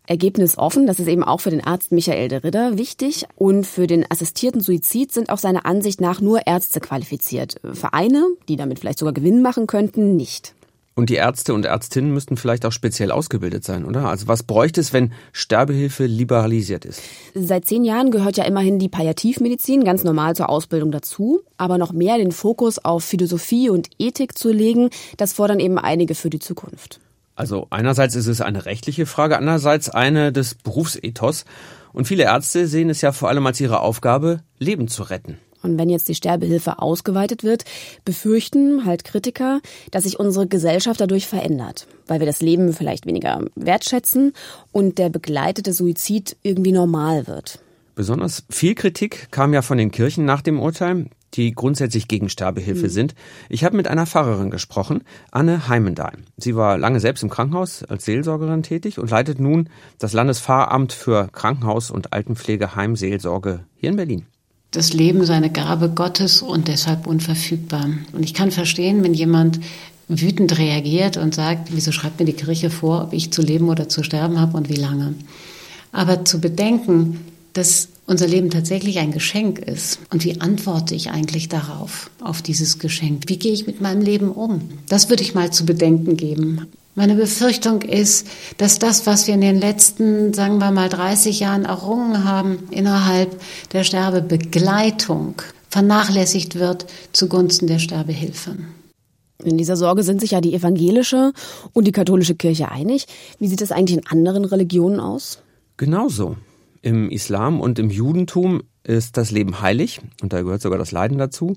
Ergebnis 0.06 0.59
offen, 0.59 0.87
das 0.87 0.99
ist 1.00 1.09
eben 1.09 1.25
auch 1.25 1.40
für 1.40 1.50
den 1.50 1.64
Arzt 1.64 1.90
Michael 1.90 2.28
de 2.28 2.38
Ridder 2.38 2.76
wichtig. 2.76 3.26
Und 3.37 3.66
für 3.66 3.87
den 3.87 4.04
assistierten 4.11 4.61
Suizid 4.61 5.12
sind 5.12 5.30
auch 5.30 5.38
seiner 5.38 5.64
Ansicht 5.64 6.00
nach 6.00 6.21
nur 6.21 6.47
Ärzte 6.47 6.80
qualifiziert. 6.80 7.56
Vereine, 7.73 8.26
die 8.49 8.56
damit 8.56 8.78
vielleicht 8.78 8.99
sogar 8.99 9.14
Gewinn 9.14 9.40
machen 9.40 9.66
könnten, 9.66 10.16
nicht. 10.16 10.54
Und 10.97 11.11
die 11.11 11.17
Ärzte 11.17 11.55
und 11.55 11.65
Ärztinnen 11.65 12.15
müssten 12.15 12.37
vielleicht 12.37 12.65
auch 12.65 12.71
speziell 12.71 13.11
ausgebildet 13.11 13.65
sein, 13.65 13.85
oder? 13.85 14.09
Also 14.09 14.29
was 14.29 14.45
bräuchte 14.45 14.81
es, 14.81 14.93
wenn 14.93 15.13
Sterbehilfe 15.33 16.07
liberalisiert 16.07 16.85
ist? 16.85 17.03
Seit 17.35 17.65
zehn 17.65 17.85
Jahren 17.85 18.13
gehört 18.13 18.37
ja 18.37 18.45
immerhin 18.45 18.79
die 18.79 18.89
Palliativmedizin 18.89 19.83
ganz 19.83 20.05
normal 20.05 20.37
zur 20.37 20.49
Ausbildung 20.49 20.93
dazu. 20.93 21.41
Aber 21.57 21.79
noch 21.79 21.93
mehr 21.93 22.17
den 22.19 22.31
Fokus 22.31 22.79
auf 22.79 23.03
Philosophie 23.03 23.71
und 23.71 23.91
Ethik 23.99 24.39
zu 24.39 24.53
legen, 24.53 24.91
das 25.17 25.33
fordern 25.33 25.59
eben 25.59 25.79
einige 25.79 26.15
für 26.15 26.31
die 26.31 26.39
Zukunft. 26.39 27.01
Also 27.35 27.67
einerseits 27.71 28.15
ist 28.15 28.29
es 28.29 28.41
eine 28.41 28.65
rechtliche 28.65 29.07
Frage, 29.07 29.37
andererseits 29.37 29.91
eine 29.91 30.33
des 30.33 30.55
Berufsethos. 30.55 31.45
Und 31.93 32.07
viele 32.07 32.25
Ärzte 32.25 32.69
sehen 32.69 32.89
es 32.89 33.01
ja 33.01 33.11
vor 33.11 33.29
allem 33.29 33.45
als 33.47 33.61
ihre 33.61 33.81
Aufgabe, 33.81 34.43
Leben 34.59 34.87
zu 34.87 35.03
retten. 35.03 35.39
Und 35.64 35.78
wenn 35.78 35.88
jetzt 35.88 36.09
die 36.09 36.14
Sterbehilfe 36.14 36.78
ausgeweitet 36.78 37.42
wird, 37.42 37.64
befürchten 38.04 38.85
halt 38.85 39.02
Kritiker, 39.02 39.61
dass 39.90 40.04
sich 40.04 40.21
unsere 40.21 40.47
Gesellschaft 40.47 41.00
dadurch 41.00 41.26
verändert, 41.26 41.87
weil 42.06 42.21
wir 42.21 42.26
das 42.26 42.42
Leben 42.42 42.75
vielleicht 42.75 43.06
weniger 43.06 43.47
wertschätzen 43.56 44.35
und 44.73 44.99
der 44.99 45.09
begleitete 45.09 45.73
Suizid 45.73 46.37
irgendwie 46.42 46.73
normal 46.73 47.26
wird. 47.26 47.61
Besonders 47.94 48.44
viel 48.50 48.75
Kritik 48.75 49.28
kam 49.30 49.54
ja 49.54 49.62
von 49.62 49.78
den 49.78 49.90
Kirchen 49.90 50.25
nach 50.25 50.42
dem 50.42 50.61
Urteil, 50.61 51.06
die 51.33 51.52
grundsätzlich 51.52 52.09
gegen 52.09 52.28
Sterbehilfe 52.28 52.85
mhm. 52.85 52.90
sind. 52.90 53.14
Ich 53.49 53.64
habe 53.64 53.76
mit 53.76 53.88
einer 53.88 54.06
Pfarrerin 54.06 54.50
gesprochen, 54.50 55.02
Anne 55.30 55.68
Heimendahl. 55.68 56.18
Sie 56.37 56.56
war 56.56 56.76
lange 56.76 57.00
selbst 57.00 57.23
im 57.23 57.30
Krankenhaus 57.30 57.85
als 57.85 58.04
Seelsorgerin 58.04 58.62
tätig 58.62 58.99
und 58.99 59.11
leitet 59.11 59.40
nun 59.40 59.71
das 59.99 60.12
Landespfarramt 60.12 60.92
für 60.92 61.28
Krankenhaus- 61.33 61.90
und 61.90 62.12
Altenpflegeheimseelsorge 62.12 63.64
hier 63.76 63.88
in 63.88 63.97
Berlin 63.97 64.26
das 64.75 64.93
Leben 64.93 65.25
sei 65.25 65.35
eine 65.35 65.50
Gabe 65.50 65.88
Gottes 65.88 66.43
und 66.43 66.69
deshalb 66.69 67.07
unverfügbar. 67.07 67.88
Und 68.12 68.25
ich 68.25 68.35
kann 68.35 68.50
verstehen, 68.50 69.02
wenn 69.02 69.14
jemand 69.14 69.61
wütend 70.09 70.59
reagiert 70.59 71.16
und 71.16 71.35
sagt, 71.35 71.69
wieso 71.75 71.93
schreibt 71.93 72.21
mir 72.21 72.26
die 72.26 72.35
Kirche 72.35 72.71
vor, 72.71 73.04
ob 73.04 73.12
ich 73.12 73.33
zu 73.33 73.40
leben 73.40 73.69
oder 73.69 73.88
zu 73.88 74.02
sterben 74.02 74.38
habe 74.40 74.57
und 74.57 74.69
wie 74.69 74.76
lange. 74.76 75.14
Aber 75.93 76.25
zu 76.25 76.40
bedenken, 76.40 77.21
dass 77.52 77.88
unser 78.07 78.26
Leben 78.26 78.50
tatsächlich 78.50 78.99
ein 78.99 79.12
Geschenk 79.12 79.61
ist. 79.61 80.00
Und 80.12 80.25
wie 80.25 80.40
antworte 80.40 80.95
ich 80.95 81.11
eigentlich 81.11 81.49
darauf, 81.49 82.11
auf 82.21 82.43
dieses 82.43 82.78
Geschenk? 82.78 83.25
Wie 83.28 83.38
gehe 83.38 83.52
ich 83.52 83.66
mit 83.66 83.81
meinem 83.81 84.02
Leben 84.02 84.31
um? 84.31 84.69
Das 84.88 85.09
würde 85.09 85.23
ich 85.23 85.35
mal 85.35 85.52
zu 85.52 85.64
bedenken 85.64 86.16
geben. 86.16 86.66
Meine 86.97 87.17
Befürchtung 87.17 87.83
ist, 87.83 88.29
dass 88.57 88.79
das, 88.79 89.05
was 89.05 89.27
wir 89.27 89.35
in 89.35 89.41
den 89.41 89.59
letzten, 89.59 90.33
sagen 90.33 90.59
wir 90.59 90.71
mal, 90.71 90.89
30 90.89 91.41
Jahren 91.41 91.65
errungen 91.65 92.23
haben 92.23 92.69
innerhalb 92.71 93.41
der 93.73 93.83
Sterbebegleitung, 93.83 95.35
vernachlässigt 95.69 96.55
wird 96.55 96.87
zugunsten 97.13 97.67
der 97.67 97.81
Sterbehilfe. 97.81 98.57
In 99.43 99.59
dieser 99.59 99.75
Sorge 99.75 100.05
sind 100.05 100.21
sich 100.21 100.31
ja 100.31 100.41
die 100.41 100.55
evangelische 100.55 101.33
und 101.73 101.89
die 101.89 101.93
katholische 101.93 102.37
Kirche 102.37 102.71
einig. 102.71 103.07
Wie 103.41 103.49
sieht 103.49 103.61
es 103.61 103.73
eigentlich 103.73 103.99
in 103.99 104.07
anderen 104.07 104.45
Religionen 104.45 105.01
aus? 105.01 105.43
Genauso. 105.77 106.37
Im 106.81 107.11
Islam 107.11 107.61
und 107.61 107.81
im 107.81 107.91
Judentum 107.91 108.63
ist 108.85 109.17
das 109.17 109.33
Leben 109.33 109.61
heilig 109.61 110.01
und 110.23 110.33
da 110.33 110.43
gehört 110.43 110.63
sogar 110.63 110.79
das 110.79 110.93
Leiden 110.93 111.19
dazu. 111.19 111.57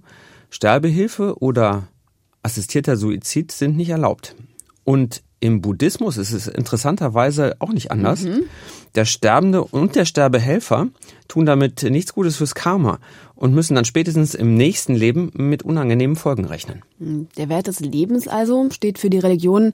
Sterbehilfe 0.50 1.38
oder 1.40 1.88
assistierter 2.42 2.98
Suizid 2.98 3.52
sind 3.52 3.78
nicht 3.78 3.90
erlaubt. 3.90 4.36
Und 4.84 5.22
im 5.40 5.62
Buddhismus 5.62 6.18
ist 6.18 6.32
es 6.32 6.48
interessanterweise 6.48 7.56
auch 7.60 7.72
nicht 7.72 7.92
anders. 7.92 8.24
Mhm. 8.24 8.44
Der 8.96 9.06
Sterbende 9.06 9.64
und 9.64 9.96
der 9.96 10.06
Sterbehelfer 10.06 10.88
tun 11.28 11.46
damit 11.46 11.84
nichts 11.84 12.14
Gutes 12.14 12.38
fürs 12.38 12.56
Karma 12.56 13.00
und 13.36 13.54
müssen 13.54 13.76
dann 13.76 13.86
spätestens 13.86 14.34
im 14.34 14.56
nächsten 14.56 14.96
Leben 14.96 15.32
mit 15.36 15.62
unangenehmen 15.62 16.16
Folgen 16.16 16.46
rechnen. 16.46 16.82
Mhm. 16.98 17.28
Der 17.38 17.50
Wert 17.50 17.68
des 17.68 17.80
Lebens 17.80 18.28
also 18.28 18.70
steht 18.72 18.98
für 18.98 19.10
die 19.10 19.20
Religion 19.20 19.74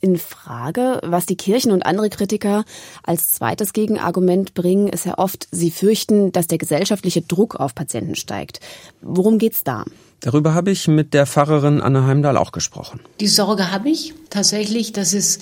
in 0.00 0.18
Frage. 0.18 1.00
Was 1.02 1.26
die 1.26 1.36
Kirchen 1.36 1.72
und 1.72 1.84
andere 1.84 2.10
Kritiker 2.10 2.64
als 3.02 3.30
zweites 3.30 3.72
Gegenargument 3.72 4.54
bringen, 4.54 4.88
ist 4.88 5.06
ja 5.06 5.18
oft, 5.18 5.48
sie 5.50 5.70
fürchten, 5.70 6.32
dass 6.32 6.46
der 6.46 6.58
gesellschaftliche 6.58 7.22
Druck 7.22 7.56
auf 7.56 7.74
Patienten 7.74 8.14
steigt. 8.14 8.60
Worum 9.00 9.38
geht's 9.38 9.64
da? 9.64 9.84
Darüber 10.24 10.54
habe 10.54 10.70
ich 10.70 10.88
mit 10.88 11.12
der 11.12 11.26
Pfarrerin 11.26 11.82
Anne 11.82 12.06
Heimdahl 12.06 12.38
auch 12.38 12.50
gesprochen. 12.50 12.98
Die 13.20 13.28
Sorge 13.28 13.70
habe 13.70 13.90
ich 13.90 14.14
tatsächlich, 14.30 14.92
dass 14.92 15.12
es 15.12 15.40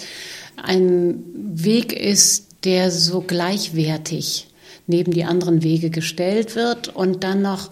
ein 0.57 1.23
Weg 1.37 1.93
ist, 1.93 2.49
der 2.65 2.91
so 2.91 3.21
gleichwertig 3.21 4.49
neben 4.89 5.13
die 5.13 5.23
anderen 5.23 5.63
Wege 5.63 5.91
gestellt 5.91 6.57
wird 6.57 6.89
und 6.89 7.23
dann 7.23 7.43
noch 7.43 7.71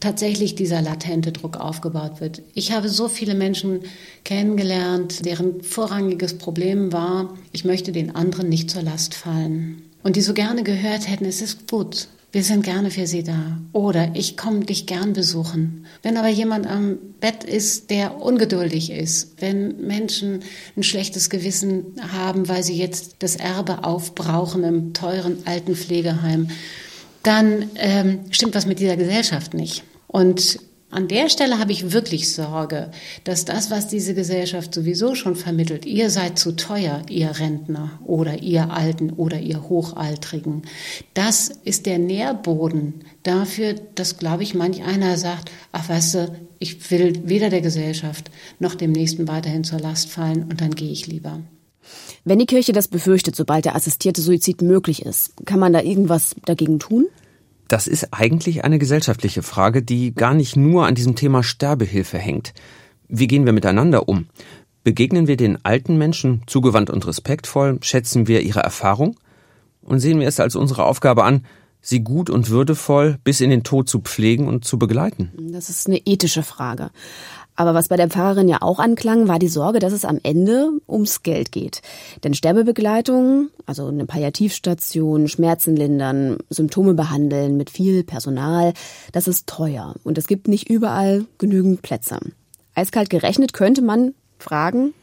tatsächlich 0.00 0.54
dieser 0.54 0.82
latente 0.82 1.32
Druck 1.32 1.56
aufgebaut 1.56 2.20
wird. 2.20 2.42
Ich 2.52 2.72
habe 2.72 2.90
so 2.90 3.08
viele 3.08 3.34
Menschen 3.34 3.80
kennengelernt, 4.24 5.24
deren 5.24 5.62
vorrangiges 5.62 6.36
Problem 6.36 6.92
war, 6.92 7.38
ich 7.52 7.64
möchte 7.64 7.90
den 7.90 8.14
anderen 8.14 8.50
nicht 8.50 8.70
zur 8.70 8.82
Last 8.82 9.14
fallen. 9.14 9.80
Und 10.02 10.16
die 10.16 10.20
so 10.20 10.34
gerne 10.34 10.62
gehört 10.62 11.08
hätten, 11.08 11.24
es 11.24 11.40
ist 11.40 11.70
gut, 11.70 12.08
wir 12.32 12.44
sind 12.44 12.64
gerne 12.64 12.90
für 12.90 13.06
Sie 13.06 13.24
da. 13.24 13.58
Oder 13.72 14.12
ich 14.14 14.36
komme 14.36 14.60
dich 14.64 14.86
gern 14.86 15.12
besuchen. 15.12 15.86
Wenn 16.02 16.16
aber 16.16 16.28
jemand 16.28 16.66
am 16.66 16.98
Bett 17.20 17.42
ist, 17.42 17.90
der 17.90 18.20
ungeduldig 18.22 18.90
ist, 18.90 19.40
wenn 19.40 19.84
Menschen 19.84 20.40
ein 20.76 20.82
schlechtes 20.84 21.28
Gewissen 21.28 21.96
haben, 22.12 22.48
weil 22.48 22.62
sie 22.62 22.76
jetzt 22.76 23.16
das 23.18 23.36
Erbe 23.36 23.84
aufbrauchen 23.84 24.62
im 24.62 24.92
teuren 24.94 25.38
alten 25.44 25.74
Pflegeheim, 25.74 26.48
dann 27.24 27.68
ähm, 27.74 28.20
stimmt 28.30 28.54
was 28.54 28.66
mit 28.66 28.78
dieser 28.78 28.96
Gesellschaft 28.96 29.52
nicht. 29.52 29.82
Und 30.06 30.60
an 30.90 31.06
der 31.06 31.28
Stelle 31.28 31.58
habe 31.58 31.72
ich 31.72 31.92
wirklich 31.92 32.32
Sorge, 32.32 32.90
dass 33.24 33.44
das, 33.44 33.70
was 33.70 33.86
diese 33.86 34.14
Gesellschaft 34.14 34.74
sowieso 34.74 35.14
schon 35.14 35.36
vermittelt, 35.36 35.86
ihr 35.86 36.10
seid 36.10 36.38
zu 36.38 36.52
teuer, 36.52 37.02
ihr 37.08 37.38
Rentner 37.38 38.00
oder 38.04 38.42
ihr 38.42 38.70
Alten 38.70 39.10
oder 39.10 39.38
ihr 39.38 39.68
Hochaltrigen, 39.68 40.62
das 41.14 41.48
ist 41.64 41.86
der 41.86 41.98
Nährboden 41.98 43.04
dafür, 43.22 43.74
dass, 43.94 44.18
glaube 44.18 44.42
ich, 44.42 44.54
manch 44.54 44.82
einer 44.82 45.16
sagt, 45.16 45.50
ach 45.70 45.88
weißt 45.88 46.14
du, 46.14 46.36
ich 46.58 46.90
will 46.90 47.22
weder 47.24 47.50
der 47.50 47.60
Gesellschaft 47.60 48.30
noch 48.58 48.74
dem 48.74 48.92
Nächsten 48.92 49.28
weiterhin 49.28 49.64
zur 49.64 49.78
Last 49.78 50.10
fallen 50.10 50.44
und 50.44 50.60
dann 50.60 50.74
gehe 50.74 50.90
ich 50.90 51.06
lieber. 51.06 51.40
Wenn 52.24 52.38
die 52.38 52.46
Kirche 52.46 52.72
das 52.72 52.88
befürchtet, 52.88 53.34
sobald 53.36 53.64
der 53.64 53.74
assistierte 53.74 54.20
Suizid 54.20 54.60
möglich 54.60 55.06
ist, 55.06 55.32
kann 55.46 55.60
man 55.60 55.72
da 55.72 55.80
irgendwas 55.80 56.34
dagegen 56.44 56.78
tun? 56.78 57.06
Das 57.70 57.86
ist 57.86 58.08
eigentlich 58.10 58.64
eine 58.64 58.80
gesellschaftliche 58.80 59.44
Frage, 59.44 59.84
die 59.84 60.12
gar 60.12 60.34
nicht 60.34 60.56
nur 60.56 60.88
an 60.88 60.96
diesem 60.96 61.14
Thema 61.14 61.44
Sterbehilfe 61.44 62.18
hängt. 62.18 62.52
Wie 63.06 63.28
gehen 63.28 63.46
wir 63.46 63.52
miteinander 63.52 64.08
um? 64.08 64.26
Begegnen 64.82 65.28
wir 65.28 65.36
den 65.36 65.64
alten 65.64 65.96
Menschen 65.96 66.42
zugewandt 66.48 66.90
und 66.90 67.06
respektvoll? 67.06 67.78
Schätzen 67.82 68.26
wir 68.26 68.40
ihre 68.40 68.58
Erfahrung? 68.58 69.14
Und 69.82 70.00
sehen 70.00 70.18
wir 70.18 70.26
es 70.26 70.40
als 70.40 70.56
unsere 70.56 70.84
Aufgabe 70.84 71.22
an, 71.22 71.46
sie 71.80 72.00
gut 72.00 72.28
und 72.28 72.50
würdevoll 72.50 73.18
bis 73.22 73.40
in 73.40 73.50
den 73.50 73.62
Tod 73.62 73.88
zu 73.88 74.00
pflegen 74.00 74.48
und 74.48 74.64
zu 74.64 74.76
begleiten? 74.76 75.30
Das 75.52 75.70
ist 75.70 75.86
eine 75.86 75.98
ethische 75.98 76.42
Frage. 76.42 76.90
Aber 77.60 77.74
was 77.74 77.88
bei 77.88 77.98
der 77.98 78.08
Pfarrerin 78.08 78.48
ja 78.48 78.62
auch 78.62 78.78
anklang, 78.78 79.28
war 79.28 79.38
die 79.38 79.46
Sorge, 79.46 79.80
dass 79.80 79.92
es 79.92 80.06
am 80.06 80.18
Ende 80.22 80.70
ums 80.88 81.22
Geld 81.22 81.52
geht. 81.52 81.82
Denn 82.24 82.32
Sterbebegleitung, 82.32 83.50
also 83.66 83.86
eine 83.86 84.06
Palliativstation, 84.06 85.28
Schmerzen 85.28 85.76
lindern, 85.76 86.38
Symptome 86.48 86.94
behandeln 86.94 87.58
mit 87.58 87.68
viel 87.68 88.02
Personal, 88.02 88.72
das 89.12 89.28
ist 89.28 89.46
teuer 89.46 89.94
und 90.04 90.16
es 90.16 90.26
gibt 90.26 90.48
nicht 90.48 90.70
überall 90.70 91.26
genügend 91.36 91.82
Plätze. 91.82 92.18
Eiskalt 92.74 93.10
gerechnet 93.10 93.52
könnte 93.52 93.82
man 93.82 94.14
fragen, 94.38 94.94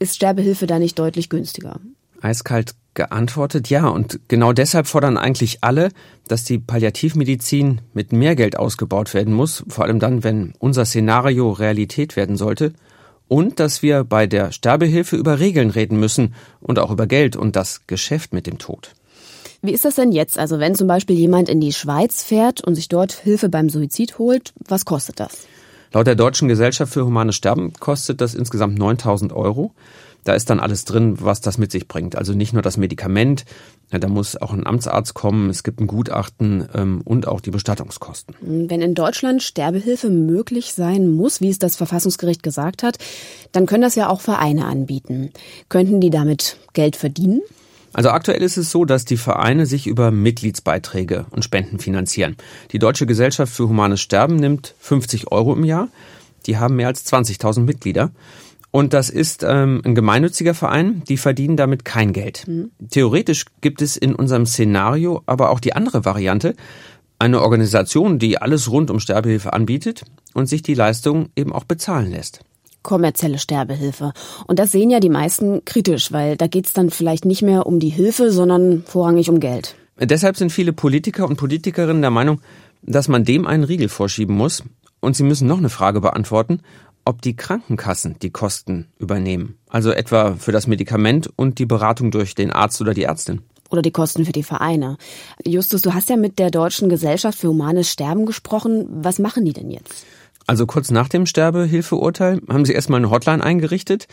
ist 0.00 0.16
Sterbehilfe 0.16 0.66
da 0.66 0.80
nicht 0.80 0.98
deutlich 0.98 1.28
günstiger? 1.28 1.78
Eiskalt 2.20 2.72
geantwortet, 3.00 3.70
ja. 3.70 3.88
Und 3.88 4.20
genau 4.28 4.52
deshalb 4.52 4.86
fordern 4.86 5.16
eigentlich 5.16 5.58
alle, 5.62 5.88
dass 6.28 6.44
die 6.44 6.58
Palliativmedizin 6.58 7.80
mit 7.94 8.12
mehr 8.12 8.36
Geld 8.36 8.58
ausgebaut 8.58 9.14
werden 9.14 9.32
muss, 9.32 9.64
vor 9.68 9.84
allem 9.84 10.00
dann, 10.00 10.22
wenn 10.22 10.52
unser 10.58 10.84
Szenario 10.84 11.50
Realität 11.50 12.14
werden 12.14 12.36
sollte. 12.36 12.74
Und 13.26 13.58
dass 13.58 13.80
wir 13.80 14.04
bei 14.04 14.26
der 14.26 14.52
Sterbehilfe 14.52 15.16
über 15.16 15.38
Regeln 15.38 15.70
reden 15.70 15.98
müssen 15.98 16.34
und 16.60 16.78
auch 16.78 16.90
über 16.90 17.06
Geld 17.06 17.36
und 17.36 17.56
das 17.56 17.86
Geschäft 17.86 18.34
mit 18.34 18.46
dem 18.46 18.58
Tod. 18.58 18.92
Wie 19.62 19.72
ist 19.72 19.86
das 19.86 19.94
denn 19.94 20.12
jetzt? 20.12 20.38
Also 20.38 20.58
wenn 20.58 20.74
zum 20.74 20.86
Beispiel 20.86 21.16
jemand 21.16 21.48
in 21.48 21.60
die 21.60 21.72
Schweiz 21.72 22.22
fährt 22.22 22.60
und 22.62 22.74
sich 22.74 22.88
dort 22.88 23.12
Hilfe 23.12 23.48
beim 23.48 23.70
Suizid 23.70 24.18
holt, 24.18 24.52
was 24.68 24.84
kostet 24.84 25.20
das? 25.20 25.46
Laut 25.92 26.06
der 26.06 26.16
Deutschen 26.16 26.48
Gesellschaft 26.48 26.92
für 26.92 27.06
Humanes 27.06 27.36
Sterben 27.36 27.72
kostet 27.72 28.20
das 28.20 28.34
insgesamt 28.34 28.78
9000 28.78 29.32
Euro. 29.32 29.72
Da 30.24 30.34
ist 30.34 30.50
dann 30.50 30.60
alles 30.60 30.84
drin, 30.84 31.16
was 31.20 31.40
das 31.40 31.58
mit 31.58 31.72
sich 31.72 31.88
bringt. 31.88 32.16
Also 32.16 32.32
nicht 32.34 32.52
nur 32.52 32.62
das 32.62 32.76
Medikament, 32.76 33.44
da 33.90 34.06
muss 34.08 34.36
auch 34.36 34.52
ein 34.52 34.66
Amtsarzt 34.66 35.14
kommen, 35.14 35.50
es 35.50 35.62
gibt 35.62 35.80
ein 35.80 35.86
Gutachten 35.86 36.68
ähm, 36.74 37.00
und 37.04 37.26
auch 37.26 37.40
die 37.40 37.50
Bestattungskosten. 37.50 38.34
Wenn 38.40 38.82
in 38.82 38.94
Deutschland 38.94 39.42
Sterbehilfe 39.42 40.10
möglich 40.10 40.74
sein 40.74 41.10
muss, 41.10 41.40
wie 41.40 41.48
es 41.48 41.58
das 41.58 41.76
Verfassungsgericht 41.76 42.42
gesagt 42.42 42.82
hat, 42.82 42.98
dann 43.52 43.66
können 43.66 43.82
das 43.82 43.96
ja 43.96 44.08
auch 44.08 44.20
Vereine 44.20 44.66
anbieten. 44.66 45.32
Könnten 45.68 46.00
die 46.00 46.10
damit 46.10 46.56
Geld 46.72 46.96
verdienen? 46.96 47.40
Also 47.92 48.10
aktuell 48.10 48.42
ist 48.42 48.56
es 48.56 48.70
so, 48.70 48.84
dass 48.84 49.04
die 49.04 49.16
Vereine 49.16 49.66
sich 49.66 49.88
über 49.88 50.12
Mitgliedsbeiträge 50.12 51.26
und 51.30 51.44
Spenden 51.44 51.80
finanzieren. 51.80 52.36
Die 52.70 52.78
Deutsche 52.78 53.06
Gesellschaft 53.06 53.52
für 53.52 53.68
Humanes 53.68 54.00
Sterben 54.00 54.36
nimmt 54.36 54.74
50 54.78 55.32
Euro 55.32 55.54
im 55.54 55.64
Jahr. 55.64 55.88
Die 56.46 56.56
haben 56.56 56.76
mehr 56.76 56.86
als 56.86 57.04
20.000 57.12 57.60
Mitglieder. 57.60 58.12
Und 58.70 58.92
das 58.92 59.10
ist 59.10 59.42
ähm, 59.42 59.82
ein 59.84 59.94
gemeinnütziger 59.94 60.54
Verein, 60.54 61.02
die 61.08 61.16
verdienen 61.16 61.56
damit 61.56 61.84
kein 61.84 62.12
Geld. 62.12 62.46
Mhm. 62.46 62.70
Theoretisch 62.90 63.46
gibt 63.60 63.82
es 63.82 63.96
in 63.96 64.14
unserem 64.14 64.46
Szenario 64.46 65.22
aber 65.26 65.50
auch 65.50 65.60
die 65.60 65.74
andere 65.74 66.04
Variante, 66.04 66.54
eine 67.18 67.42
Organisation, 67.42 68.18
die 68.18 68.38
alles 68.38 68.70
rund 68.70 68.90
um 68.90 69.00
Sterbehilfe 69.00 69.52
anbietet 69.52 70.04
und 70.32 70.46
sich 70.46 70.62
die 70.62 70.74
Leistung 70.74 71.28
eben 71.36 71.52
auch 71.52 71.64
bezahlen 71.64 72.10
lässt 72.10 72.40
kommerzielle 72.82 73.38
Sterbehilfe. 73.38 74.12
Und 74.46 74.58
das 74.58 74.72
sehen 74.72 74.90
ja 74.90 75.00
die 75.00 75.10
meisten 75.10 75.64
kritisch, 75.64 76.12
weil 76.12 76.36
da 76.36 76.46
geht's 76.46 76.72
dann 76.72 76.90
vielleicht 76.90 77.24
nicht 77.24 77.42
mehr 77.42 77.66
um 77.66 77.78
die 77.78 77.88
Hilfe, 77.88 78.30
sondern 78.30 78.84
vorrangig 78.86 79.28
um 79.28 79.40
Geld. 79.40 79.74
Deshalb 79.98 80.36
sind 80.36 80.50
viele 80.50 80.72
Politiker 80.72 81.28
und 81.28 81.36
Politikerinnen 81.36 82.00
der 82.00 82.10
Meinung, 82.10 82.40
dass 82.82 83.08
man 83.08 83.24
dem 83.24 83.46
einen 83.46 83.64
Riegel 83.64 83.88
vorschieben 83.88 84.34
muss. 84.34 84.62
Und 85.00 85.16
sie 85.16 85.24
müssen 85.24 85.46
noch 85.46 85.58
eine 85.58 85.68
Frage 85.68 86.00
beantworten, 86.00 86.60
ob 87.10 87.22
die 87.22 87.34
Krankenkassen 87.34 88.14
die 88.22 88.30
Kosten 88.30 88.86
übernehmen. 89.00 89.56
Also 89.68 89.90
etwa 89.90 90.36
für 90.36 90.52
das 90.52 90.68
Medikament 90.68 91.28
und 91.34 91.58
die 91.58 91.66
Beratung 91.66 92.12
durch 92.12 92.36
den 92.36 92.52
Arzt 92.52 92.80
oder 92.80 92.94
die 92.94 93.02
Ärztin. 93.02 93.42
Oder 93.68 93.82
die 93.82 93.90
Kosten 93.90 94.24
für 94.24 94.32
die 94.32 94.44
Vereine. 94.44 94.96
Justus, 95.44 95.82
du 95.82 95.92
hast 95.92 96.08
ja 96.08 96.16
mit 96.16 96.38
der 96.38 96.52
Deutschen 96.52 96.88
Gesellschaft 96.88 97.36
für 97.36 97.48
Humanes 97.48 97.90
Sterben 97.90 98.26
gesprochen. 98.26 98.86
Was 98.88 99.18
machen 99.18 99.44
die 99.44 99.52
denn 99.52 99.72
jetzt? 99.72 100.06
Also 100.46 100.66
kurz 100.66 100.92
nach 100.92 101.08
dem 101.08 101.26
Sterbehilfeurteil 101.26 102.40
haben 102.48 102.64
sie 102.64 102.74
erstmal 102.74 103.00
eine 103.00 103.10
Hotline 103.10 103.42
eingerichtet, 103.42 104.06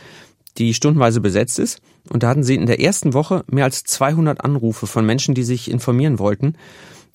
die 0.57 0.73
stundenweise 0.73 1.21
besetzt 1.21 1.59
ist. 1.59 1.81
Und 2.09 2.23
da 2.23 2.29
hatten 2.29 2.43
sie 2.43 2.55
in 2.55 2.65
der 2.65 2.81
ersten 2.81 3.13
Woche 3.13 3.43
mehr 3.47 3.65
als 3.65 3.83
200 3.83 4.43
Anrufe 4.43 4.87
von 4.87 5.05
Menschen, 5.05 5.35
die 5.35 5.43
sich 5.43 5.69
informieren 5.69 6.17
wollten. 6.17 6.55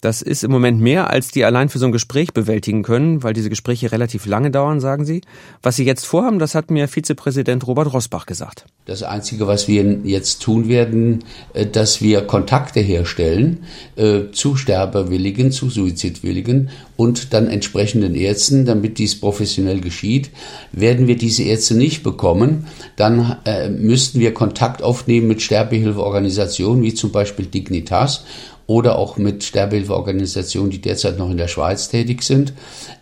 Das 0.03 0.21
ist 0.21 0.43
im 0.43 0.51
Moment 0.51 0.81
mehr, 0.81 1.11
als 1.11 1.31
die 1.31 1.45
allein 1.45 1.69
für 1.69 1.79
so 1.79 1.87
ein 1.87 1.93
Gespräch 1.93 2.35
bewältigen 2.35 2.83
können, 2.83 3.23
weil 3.23 3.35
diese 3.35 3.51
Gespräche 3.51 3.93
relativ 3.93 4.27
lange 4.27 4.51
dauern, 4.51 4.81
sagen 4.81 5.05
sie. 5.05 5.21
Was 5.63 5.77
sie 5.77 5.85
jetzt 5.85 6.07
vorhaben, 6.07 6.41
das 6.41 6.57
hat 6.57 6.73
mir 6.73 6.89
Vizepräsident 6.89 7.65
Robert 7.69 7.93
Rosbach 7.93 8.27
gesagt. 8.27 8.67
Das 8.85 9.05
Einzige, 9.05 9.47
was 9.47 9.69
wir 9.69 9.85
jetzt 10.03 10.43
tun 10.43 10.69
werden, 10.69 11.23
äh, 11.55 11.67
dass 11.67 12.03
wir 12.03 12.23
Kontakte 12.23 12.81
herstellen 12.81 13.63
äh, 13.95 14.23
zu 14.33 14.57
Sterbewilligen, 14.57 15.53
zu 15.53 15.71
Suizidwilligen 15.71 16.71
und 16.97 17.33
dann 17.33 17.47
entsprechenden 17.47 18.17
Ärzten, 18.17 18.65
damit 18.65 18.99
dies 18.99 19.21
professionell 19.21 19.81
geschieht. 19.81 20.31
Werden 20.73 21.07
wir 21.07 21.17
diese 21.17 21.45
Ärzte 21.45 21.77
nicht 21.77 22.03
bekommen, 22.03 22.67
dann 22.97 23.37
äh, 23.45 23.69
müssten 23.69 24.19
wir 24.19 24.35
Kontakt 24.35 24.83
aufnehmen 24.83 25.29
mit 25.29 25.43
Sterbehilfeorganisationen 25.43 26.83
wie 26.83 26.93
zum 26.93 27.13
Beispiel 27.13 27.47
Dignitas 27.47 28.25
oder 28.73 28.97
auch 28.97 29.19
mit 29.19 29.45
Sterbehilfeorganisationen, 29.45 30.71
die 30.71 30.81
derzeit 30.81 31.19
noch 31.19 31.31
in 31.31 31.37
der 31.37 31.49
Schweiz 31.49 31.91
tätig 31.91 32.23
sind. 32.23 32.55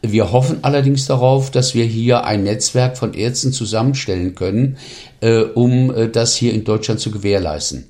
Wir 0.02 0.33
hoffen 0.33 0.59
allerdings 0.62 1.06
darauf, 1.06 1.52
dass 1.52 1.76
wir 1.76 1.85
hier 1.85 2.24
ein 2.24 2.42
Netzwerk 2.42 2.98
von 2.98 3.14
Ärzten 3.14 3.52
zusammenstellen 3.52 4.35
können, 4.35 4.78
äh, 5.20 5.42
um 5.42 5.94
äh, 5.94 6.09
das 6.09 6.35
hier 6.35 6.52
in 6.52 6.64
Deutschland 6.64 6.98
zu 6.98 7.12
gewährleisten. 7.12 7.88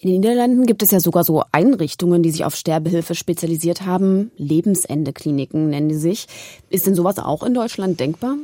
In 0.00 0.10
den 0.10 0.20
Niederlanden 0.20 0.66
gibt 0.66 0.82
es 0.82 0.90
ja 0.90 0.98
sogar 0.98 1.22
so 1.22 1.44
Einrichtungen, 1.52 2.24
die 2.24 2.32
sich 2.32 2.44
auf 2.44 2.56
Sterbehilfe 2.56 3.14
spezialisiert 3.14 3.86
haben. 3.86 4.32
Lebensende-Kliniken 4.36 5.70
nennen 5.70 5.88
die 5.88 5.94
sich. 5.94 6.26
Ist 6.70 6.88
denn 6.88 6.96
sowas 6.96 7.20
auch 7.20 7.44
in 7.44 7.54
Deutschland 7.54 8.00
denkbar? 8.00 8.36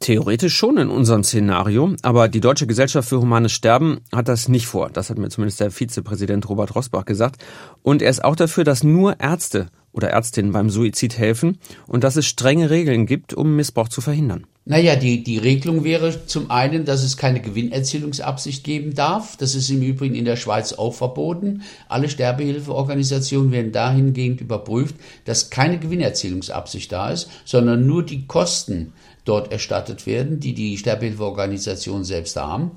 Theoretisch 0.00 0.56
schon 0.56 0.78
in 0.78 0.88
unserem 0.88 1.22
Szenario, 1.22 1.94
aber 2.00 2.28
die 2.28 2.40
Deutsche 2.40 2.66
Gesellschaft 2.66 3.10
für 3.10 3.20
Humanes 3.20 3.52
Sterben 3.52 4.00
hat 4.10 4.28
das 4.28 4.48
nicht 4.48 4.66
vor. 4.66 4.88
Das 4.88 5.10
hat 5.10 5.18
mir 5.18 5.28
zumindest 5.28 5.60
der 5.60 5.70
Vizepräsident 5.70 6.48
Robert 6.48 6.74
Rosbach 6.74 7.04
gesagt. 7.04 7.44
Und 7.82 8.00
er 8.00 8.08
ist 8.08 8.24
auch 8.24 8.34
dafür, 8.34 8.64
dass 8.64 8.82
nur 8.82 9.20
Ärzte 9.20 9.66
oder 9.92 10.08
Ärztinnen 10.08 10.52
beim 10.52 10.70
Suizid 10.70 11.18
helfen 11.18 11.58
und 11.86 12.02
dass 12.02 12.16
es 12.16 12.24
strenge 12.24 12.70
Regeln 12.70 13.04
gibt, 13.04 13.34
um 13.34 13.56
Missbrauch 13.56 13.88
zu 13.88 14.00
verhindern. 14.00 14.46
Naja, 14.64 14.94
die, 14.94 15.22
die 15.22 15.38
Regelung 15.38 15.84
wäre 15.84 16.26
zum 16.26 16.50
einen, 16.50 16.84
dass 16.84 17.02
es 17.02 17.16
keine 17.16 17.40
Gewinnerzielungsabsicht 17.40 18.62
geben 18.62 18.94
darf. 18.94 19.36
Das 19.36 19.54
ist 19.54 19.68
im 19.68 19.82
Übrigen 19.82 20.14
in 20.14 20.24
der 20.24 20.36
Schweiz 20.36 20.72
auch 20.72 20.94
verboten. 20.94 21.62
Alle 21.88 22.08
Sterbehilfeorganisationen 22.08 23.52
werden 23.52 23.72
dahingehend 23.72 24.40
überprüft, 24.40 24.94
dass 25.24 25.50
keine 25.50 25.78
Gewinnerzielungsabsicht 25.78 26.92
da 26.92 27.10
ist, 27.10 27.28
sondern 27.44 27.86
nur 27.86 28.04
die 28.04 28.26
Kosten 28.26 28.92
dort 29.24 29.52
erstattet 29.52 30.06
werden, 30.06 30.40
die 30.40 30.54
die 30.54 30.76
Sterbehilfeorganisation 30.78 32.04
selbst 32.04 32.36
haben. 32.36 32.72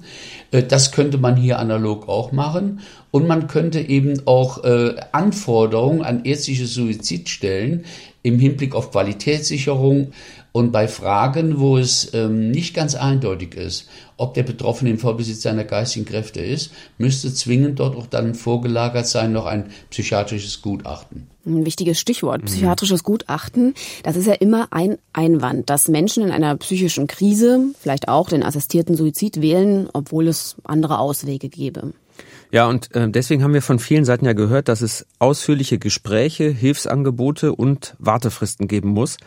Äh, 0.51 0.63
das 0.63 0.91
könnte 0.91 1.17
man 1.17 1.35
hier 1.35 1.59
analog 1.59 2.07
auch 2.07 2.31
machen. 2.31 2.81
Und 3.11 3.27
man 3.27 3.47
könnte 3.47 3.79
eben 3.79 4.21
auch 4.25 4.63
äh, 4.63 4.95
Anforderungen 5.11 6.01
an 6.01 6.25
ärztliche 6.25 6.65
Suizid 6.65 7.29
stellen 7.29 7.85
im 8.23 8.39
Hinblick 8.39 8.73
auf 8.73 8.91
Qualitätssicherung 8.91 10.13
und 10.53 10.71
bei 10.71 10.87
Fragen, 10.87 11.59
wo 11.59 11.79
es 11.79 12.13
ähm, 12.13 12.51
nicht 12.51 12.75
ganz 12.75 12.93
eindeutig 12.93 13.55
ist, 13.55 13.89
ob 14.17 14.35
der 14.35 14.43
Betroffene 14.43 14.91
im 14.91 14.99
Vollbesitz 14.99 15.41
seiner 15.41 15.63
geistigen 15.63 16.05
Kräfte 16.05 16.41
ist, 16.41 16.71
müsste 16.99 17.33
zwingend 17.33 17.79
dort 17.79 17.97
auch 17.97 18.05
dann 18.05 18.35
vorgelagert 18.35 19.07
sein 19.07 19.33
noch 19.33 19.47
ein 19.47 19.71
psychiatrisches 19.89 20.61
Gutachten. 20.61 21.27
Ein 21.45 21.65
wichtiges 21.65 21.99
Stichwort, 21.99 22.43
mhm. 22.43 22.45
psychiatrisches 22.45 23.03
Gutachten. 23.03 23.73
Das 24.03 24.15
ist 24.15 24.27
ja 24.27 24.33
immer 24.33 24.67
ein 24.69 24.99
Einwand, 25.11 25.71
dass 25.71 25.87
Menschen 25.87 26.23
in 26.23 26.31
einer 26.31 26.55
psychischen 26.57 27.07
Krise 27.07 27.73
vielleicht 27.79 28.07
auch 28.07 28.29
den 28.29 28.43
assistierten 28.43 28.95
Suizid 28.95 29.41
wählen, 29.41 29.89
obwohl 29.91 30.27
es 30.27 30.55
andere 30.63 30.99
Auswege 30.99 31.49
gäbe. 31.49 31.93
Ja, 32.51 32.67
und 32.67 32.93
äh, 32.95 33.09
deswegen 33.09 33.41
haben 33.41 33.55
wir 33.55 33.63
von 33.63 33.79
vielen 33.79 34.05
Seiten 34.05 34.25
ja 34.25 34.33
gehört, 34.33 34.67
dass 34.67 34.81
es 34.81 35.07
ausführliche 35.17 35.79
Gespräche, 35.79 36.49
Hilfsangebote 36.49 37.55
und 37.55 37.95
Wartefristen 37.97 38.67
geben 38.67 38.89
muss. 38.89 39.17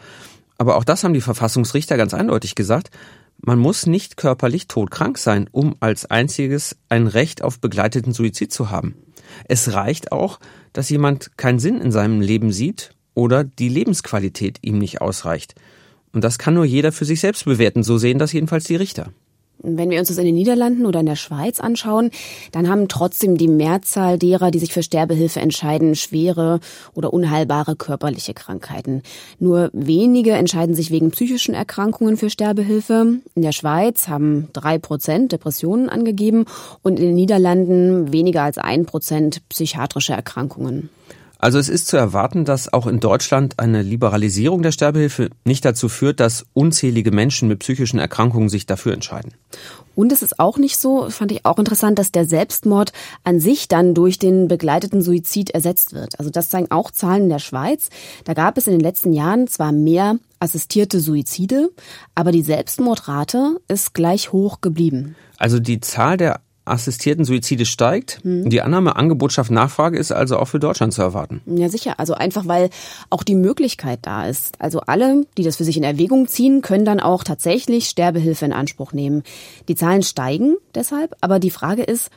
Aber 0.59 0.77
auch 0.77 0.85
das 0.85 1.05
haben 1.05 1.15
die 1.15 1.21
Verfassungsrichter 1.21 1.97
ganz 1.97 2.15
eindeutig 2.15 2.55
gesagt. 2.55 2.91
Man 3.39 3.59
muss 3.59 3.87
nicht 3.87 4.17
körperlich 4.17 4.67
todkrank 4.67 5.19
sein, 5.19 5.49
um 5.53 5.77
als 5.81 6.07
einziges 6.07 6.77
ein 6.89 7.07
Recht 7.07 7.43
auf 7.43 7.61
begleiteten 7.61 8.13
Suizid 8.13 8.53
zu 8.53 8.71
haben. 8.71 8.97
Es 9.45 9.73
reicht 9.75 10.13
auch, 10.13 10.41
dass 10.73 10.89
jemand 10.89 11.37
keinen 11.37 11.59
Sinn 11.59 11.81
in 11.81 11.93
seinem 11.93 12.21
Leben 12.21 12.53
sieht 12.53 12.95
oder 13.15 13.45
die 13.45 13.69
Lebensqualität 13.69 14.59
ihm 14.63 14.79
nicht 14.79 15.01
ausreicht. 15.01 15.55
Und 16.13 16.25
das 16.25 16.39
kann 16.39 16.55
nur 16.55 16.65
jeder 16.65 16.93
für 16.93 17.05
sich 17.05 17.21
selbst 17.21 17.45
bewerten, 17.45 17.83
so 17.83 17.99
sehen 17.99 18.19
das 18.19 18.33
jedenfalls 18.33 18.65
die 18.65 18.77
Richter. 18.77 19.11
Wenn 19.63 19.91
wir 19.91 19.99
uns 19.99 20.09
das 20.09 20.19
in 20.19 20.27
den 20.27 20.35
Niederlanden 20.35 20.87
oder 20.87 21.01
in 21.01 21.07
der 21.07 21.17
Schweiz 21.17 21.61
anschauen, 21.61 22.11
dann 22.53 22.69
haben 22.69 22.89
trotzdem 22.89 23.37
die 23.37 23.49
Mehrzahl 23.49 24.19
derer, 24.19 24.51
die 24.51 24.59
sich 24.59 24.73
für 24.73 24.83
Sterbehilfe 24.83 25.41
entscheiden, 25.41 25.97
schwere 25.97 26.61
oder 26.95 27.13
unheilbare 27.13 27.75
körperliche 27.75 28.35
Krankheiten. 28.35 29.03
Nur 29.39 29.71
wenige 29.73 30.33
entscheiden 30.33 30.75
sich 30.75 30.91
wegen 30.91 31.11
psychischen 31.11 31.55
Erkrankungen 31.55 32.17
für 32.17 32.31
Sterbehilfe. 32.31 33.21
In 33.35 33.43
der 33.43 33.53
Schweiz 33.53 34.09
haben 34.09 34.49
drei 34.53 34.79
Prozent 34.79 35.33
Depressionen 35.33 35.89
angegeben 35.89 36.45
und 36.83 36.99
in 36.99 37.07
den 37.07 37.15
Niederlanden 37.15 38.13
weniger 38.13 38.43
als 38.43 38.59
ein 38.59 38.87
Prozent 38.87 39.49
psychiatrische 39.49 40.13
Erkrankungen. 40.13 40.91
Also 41.39 41.59
es 41.59 41.69
ist 41.69 41.87
zu 41.87 41.97
erwarten, 41.97 42.45
dass 42.45 42.73
auch 42.73 42.87
in 42.87 43.01
Deutschland 43.01 43.59
eine 43.59 43.83
Liberalisierung 43.83 44.63
der 44.63 44.73
Sterbehilfe 44.73 45.31
nicht 45.45 45.65
dazu 45.65 45.89
führt, 45.89 46.21
dass 46.21 46.47
unzählige 46.55 47.11
Menschen 47.11 47.49
mit 47.49 47.59
psychischen 47.59 47.99
Erkrankungen 47.99 48.49
sich 48.49 48.67
dafür 48.67 48.95
entscheiden. 48.95 49.35
Und 49.95 50.13
es 50.13 50.23
ist 50.23 50.39
auch 50.39 50.59
nicht 50.59 50.77
so, 50.77 51.09
fand 51.09 51.33
ich 51.33 51.47
auch 51.47 51.59
interessant, 51.59 51.99
dass 51.99 52.13
der 52.13 52.27
Selbstmord 52.27 52.93
an 53.25 53.41
sich 53.41 53.67
dann 53.67 53.95
durch 53.95 54.19
den 54.19 54.47
begleiteten 54.47 55.01
Suizid 55.01 55.51
ersetzt 55.51 55.95
wird. 55.95 56.19
Also 56.19 56.31
das 56.31 56.51
zeigen 56.51 56.71
auch 56.71 56.91
Zahlen 56.91 57.25
in 57.25 57.29
der 57.31 57.39
Schweiz. 57.39 57.89
Da 58.25 58.35
gab 58.35 58.59
es 58.59 58.67
in 58.67 58.73
den 58.73 58.81
letzten 58.81 59.15
Jahren 59.15 59.49
zwar 59.49 59.73
mehr 59.73 60.19
assistierte 60.39 61.01
Suizide, 61.01 61.71
aber 62.15 62.31
die 62.31 62.43
Selbstmordrate 62.43 63.57
ist 63.69 63.95
gleich 63.95 64.33
hoch 64.33 64.61
geblieben. 64.61 65.17
Also 65.39 65.59
die 65.59 65.81
Zahl 65.81 66.19
der 66.19 66.41
assistierten 66.67 67.25
Suizide 67.25 67.65
steigt. 67.65 68.21
Mhm. 68.25 68.51
Die 68.51 68.61
Annahme 68.61 68.97
Angebot 68.97 69.33
schafft 69.33 69.51
Nachfrage 69.51 69.99
ist 69.99 70.13
also 70.13 70.39
auch 70.39 70.47
für 70.47 70.59
Deutschland 70.59 70.93
zu 70.93 71.03
erwarten. 71.03 71.41
Ja, 71.47 71.69
sicher. 71.69 71.99
Also 71.99 72.15
einfach, 72.15 72.47
weil 72.47 72.71
auch 73.11 73.23
die 73.23 73.35
Möglichkeit 73.35 74.01
da 74.03 74.27
ist. 74.27 74.61
Also 74.61 74.81
alle, 74.81 75.27
die 75.39 75.43
das 75.43 75.57
für 75.57 75.65
sich 75.65 75.77
in 75.77 75.85
Erwägung 75.85 76.29
ziehen, 76.29 76.63
können 76.63 76.85
dann 76.85 77.01
auch 77.01 77.25
tatsächlich 77.25 77.89
Sterbehilfe 77.89 78.45
in 78.45 78.53
Anspruch 78.53 78.93
nehmen. 78.93 79.23
Die 79.69 79.75
Zahlen 79.75 80.03
steigen 80.03 80.57
deshalb, 80.75 81.17
aber 81.21 81.39
die 81.39 81.51
Frage 81.51 81.83
ist, 81.83 82.11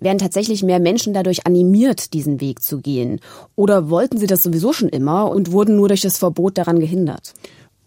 werden 0.00 0.18
tatsächlich 0.18 0.62
mehr 0.62 0.80
Menschen 0.80 1.14
dadurch 1.14 1.46
animiert, 1.46 2.14
diesen 2.14 2.40
Weg 2.40 2.62
zu 2.62 2.80
gehen? 2.80 3.20
Oder 3.54 3.90
wollten 3.90 4.18
sie 4.18 4.26
das 4.26 4.42
sowieso 4.42 4.72
schon 4.72 4.88
immer 4.88 5.30
und 5.30 5.52
wurden 5.52 5.76
nur 5.76 5.88
durch 5.88 6.00
das 6.00 6.18
Verbot 6.18 6.58
daran 6.58 6.80
gehindert? 6.80 7.34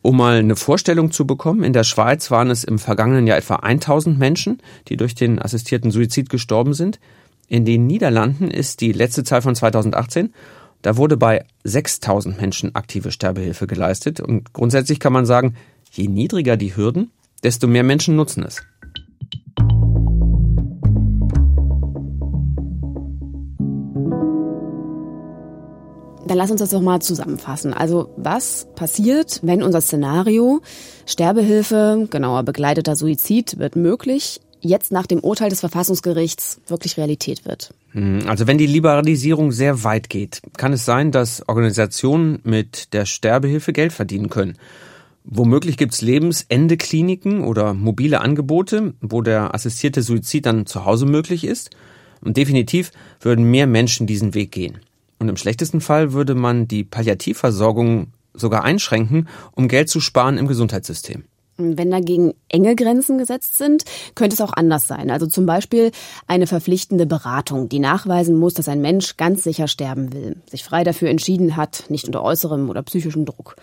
Um 0.03 0.17
mal 0.17 0.35
eine 0.35 0.57
Vorstellung 0.57 1.11
zu 1.11 1.25
bekommen, 1.25 1.63
in 1.63 1.71
der 1.71 1.85
Schweiz 1.85 2.29
waren 2.29 2.49
es 2.49 2.65
im 2.65 2.77
vergangenen 2.77 3.25
Jahr 3.25 3.37
etwa 3.37 3.55
1000 3.55 4.19
Menschen, 4.19 4.61
die 4.89 4.97
durch 4.97 5.15
den 5.15 5.41
assistierten 5.41 5.91
Suizid 5.91 6.29
gestorben 6.29 6.73
sind. 6.73 6.99
In 7.47 7.63
den 7.63 7.87
Niederlanden 7.87 8.51
ist 8.51 8.81
die 8.81 8.91
letzte 8.91 9.23
Zahl 9.23 9.41
von 9.41 9.55
2018. 9.55 10.33
Da 10.81 10.97
wurde 10.97 11.15
bei 11.15 11.45
6000 11.63 12.39
Menschen 12.39 12.75
aktive 12.75 13.11
Sterbehilfe 13.11 13.65
geleistet. 13.65 14.19
Und 14.19 14.51
grundsätzlich 14.51 14.99
kann 14.99 15.13
man 15.13 15.25
sagen, 15.25 15.55
je 15.89 16.09
niedriger 16.09 16.57
die 16.57 16.75
Hürden, 16.75 17.11
desto 17.41 17.67
mehr 17.67 17.83
Menschen 17.83 18.17
nutzen 18.17 18.43
es. 18.43 18.61
Dann 26.27 26.37
lass 26.37 26.51
uns 26.51 26.61
das 26.61 26.69
doch 26.69 26.81
mal 26.81 27.01
zusammenfassen. 27.01 27.73
Also 27.73 28.09
was 28.15 28.67
passiert, 28.75 29.39
wenn 29.43 29.61
unser 29.61 29.81
Szenario 29.81 30.61
Sterbehilfe, 31.05 32.07
genauer 32.09 32.43
begleiteter 32.43 32.95
Suizid 32.95 33.59
wird 33.59 33.75
möglich, 33.75 34.39
jetzt 34.61 34.91
nach 34.91 35.05
dem 35.05 35.19
Urteil 35.19 35.49
des 35.49 35.59
Verfassungsgerichts 35.59 36.61
wirklich 36.67 36.97
Realität 36.97 37.45
wird? 37.45 37.73
Hm, 37.91 38.21
also 38.27 38.47
wenn 38.47 38.57
die 38.57 38.67
Liberalisierung 38.67 39.51
sehr 39.51 39.83
weit 39.83 40.09
geht, 40.09 40.41
kann 40.57 40.73
es 40.73 40.85
sein, 40.85 41.11
dass 41.11 41.47
Organisationen 41.47 42.39
mit 42.43 42.93
der 42.93 43.05
Sterbehilfe 43.05 43.73
Geld 43.73 43.91
verdienen 43.91 44.29
können. 44.29 44.57
Womöglich 45.25 45.77
gibt 45.77 45.93
es 45.93 46.01
Lebensende-Kliniken 46.01 47.43
oder 47.43 47.73
mobile 47.73 48.19
Angebote, 48.19 48.93
wo 49.01 49.21
der 49.21 49.53
assistierte 49.53 50.01
Suizid 50.01 50.45
dann 50.45 50.65
zu 50.65 50.85
Hause 50.85 51.05
möglich 51.05 51.45
ist. 51.45 51.69
Und 52.21 52.37
definitiv 52.37 52.91
würden 53.19 53.49
mehr 53.49 53.67
Menschen 53.67 54.07
diesen 54.07 54.33
Weg 54.33 54.51
gehen. 54.51 54.79
Und 55.23 55.29
im 55.29 55.37
schlechtesten 55.37 55.79
Fall 55.79 56.11
würde 56.11 56.35
man 56.35 56.67
die 56.67 56.83
Palliativversorgung 56.83 58.07
sogar 58.33 58.65
einschränken, 58.65 59.29
um 59.53 59.69
Geld 59.69 59.87
zu 59.87 60.01
sparen 60.01 60.37
im 60.37 60.49
Gesundheitssystem. 60.49 61.23
Wenn 61.55 61.91
dagegen 61.91 62.33
enge 62.49 62.75
Grenzen 62.75 63.17
gesetzt 63.17 63.57
sind, 63.57 63.85
könnte 64.15 64.33
es 64.33 64.41
auch 64.41 64.51
anders 64.51 64.85
sein. 64.85 65.09
Also 65.09 65.25
zum 65.25 65.45
Beispiel 65.45 65.91
eine 66.27 66.45
verpflichtende 66.45 67.05
Beratung, 67.05 67.69
die 67.69 67.79
nachweisen 67.79 68.35
muss, 68.37 68.53
dass 68.53 68.67
ein 68.67 68.81
Mensch 68.81 69.15
ganz 69.15 69.43
sicher 69.43 69.69
sterben 69.69 70.11
will, 70.11 70.35
sich 70.51 70.65
frei 70.65 70.83
dafür 70.83 71.09
entschieden 71.09 71.55
hat, 71.55 71.85
nicht 71.87 72.03
unter 72.03 72.21
äußerem 72.21 72.69
oder 72.69 72.83
psychischem 72.83 73.23
Druck. 73.23 73.55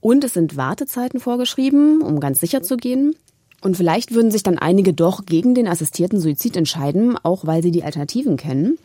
Und 0.00 0.24
es 0.24 0.34
sind 0.34 0.58
Wartezeiten 0.58 1.20
vorgeschrieben, 1.20 2.02
um 2.02 2.20
ganz 2.20 2.38
sicher 2.38 2.60
zu 2.60 2.76
gehen. 2.76 3.14
Und 3.62 3.78
vielleicht 3.78 4.12
würden 4.12 4.30
sich 4.30 4.42
dann 4.42 4.58
einige 4.58 4.92
doch 4.92 5.24
gegen 5.24 5.54
den 5.54 5.68
assistierten 5.68 6.20
Suizid 6.20 6.54
entscheiden, 6.54 7.16
auch 7.16 7.46
weil 7.46 7.62
sie 7.62 7.70
die 7.70 7.82
Alternativen 7.82 8.36
kennen. 8.36 8.78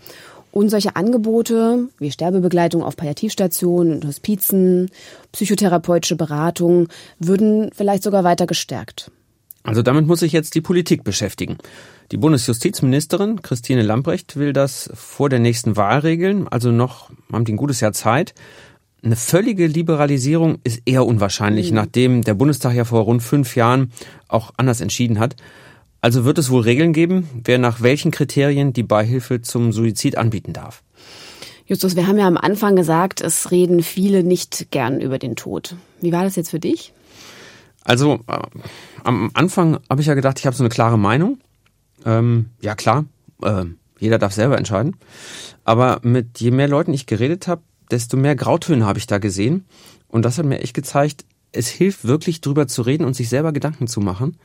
Und 0.53 0.69
solche 0.69 0.95
Angebote 0.95 1.89
wie 1.97 2.11
Sterbebegleitung 2.11 2.83
auf 2.83 2.95
Palliativstationen 2.95 3.95
und 3.95 4.05
Hospizen, 4.05 4.91
psychotherapeutische 5.31 6.15
Beratung 6.15 6.89
würden 7.17 7.71
vielleicht 7.75 8.03
sogar 8.03 8.23
weiter 8.23 8.45
gestärkt. 8.45 9.09
Also 9.63 9.81
damit 9.81 10.05
muss 10.05 10.19
sich 10.19 10.31
jetzt 10.31 10.53
die 10.53 10.61
Politik 10.61 11.03
beschäftigen. 11.03 11.57
Die 12.11 12.17
Bundesjustizministerin 12.17 13.41
Christine 13.41 13.81
Lambrecht 13.81 14.35
will 14.35 14.53
das 14.53 14.91
vor 14.93 15.27
der 15.27 15.39
nächsten 15.39 15.75
Wahl 15.75 15.99
regeln, 15.99 16.47
also 16.47 16.69
noch 16.69 17.09
haben 17.31 17.45
die 17.45 17.53
ein 17.53 17.57
gutes 17.57 17.79
Jahr 17.79 17.93
Zeit. 17.93 18.35
Eine 19.01 19.15
völlige 19.15 19.65
Liberalisierung 19.65 20.59
ist 20.63 20.83
eher 20.85 21.07
unwahrscheinlich, 21.07 21.71
mhm. 21.71 21.77
nachdem 21.77 22.21
der 22.21 22.35
Bundestag 22.35 22.75
ja 22.75 22.85
vor 22.85 23.01
rund 23.01 23.23
fünf 23.23 23.55
Jahren 23.55 23.91
auch 24.27 24.51
anders 24.57 24.81
entschieden 24.81 25.17
hat. 25.17 25.35
Also 26.03 26.25
wird 26.25 26.37
es 26.37 26.49
wohl 26.49 26.63
Regeln 26.63 26.91
geben, 26.91 27.29
wer 27.45 27.57
nach 27.57 27.81
welchen 27.81 28.11
Kriterien 28.11 28.73
die 28.73 28.83
Beihilfe 28.83 29.41
zum 29.41 29.71
Suizid 29.71 30.17
anbieten 30.17 30.51
darf. 30.51 30.83
Justus, 31.65 31.95
wir 31.95 32.07
haben 32.07 32.17
ja 32.17 32.27
am 32.27 32.35
Anfang 32.35 32.75
gesagt, 32.75 33.21
es 33.21 33.51
reden 33.51 33.81
viele 33.81 34.21
nicht 34.21 34.67
gern 34.69 34.99
über 34.99 35.17
den 35.17 35.37
Tod. 35.37 35.77
Wie 36.01 36.11
war 36.11 36.25
das 36.25 36.35
jetzt 36.35 36.49
für 36.49 36.59
dich? 36.59 36.91
Also 37.85 38.19
äh, 38.27 38.37
am 39.05 39.31
Anfang 39.33 39.79
habe 39.89 40.01
ich 40.01 40.07
ja 40.07 40.13
gedacht, 40.13 40.39
ich 40.39 40.45
habe 40.45 40.57
so 40.57 40.63
eine 40.63 40.69
klare 40.69 40.99
Meinung. 40.99 41.37
Ähm, 42.05 42.49
ja 42.59 42.75
klar, 42.75 43.05
äh, 43.41 43.63
jeder 43.97 44.19
darf 44.19 44.33
selber 44.33 44.57
entscheiden. 44.57 44.97
Aber 45.63 46.01
mit 46.03 46.41
je 46.41 46.51
mehr 46.51 46.67
Leuten 46.67 46.93
ich 46.93 47.05
geredet 47.05 47.47
habe, 47.47 47.61
desto 47.91 48.17
mehr 48.17 48.35
Grautöne 48.35 48.85
habe 48.85 48.99
ich 48.99 49.07
da 49.07 49.19
gesehen. 49.19 49.63
Und 50.09 50.25
das 50.25 50.37
hat 50.37 50.45
mir 50.45 50.59
echt 50.59 50.73
gezeigt, 50.73 51.23
es 51.53 51.69
hilft 51.69 52.03
wirklich 52.03 52.41
drüber 52.41 52.67
zu 52.67 52.81
reden 52.81 53.05
und 53.05 53.15
sich 53.15 53.29
selber 53.29 53.53
Gedanken 53.53 53.87
zu 53.87 54.01
machen 54.01 54.37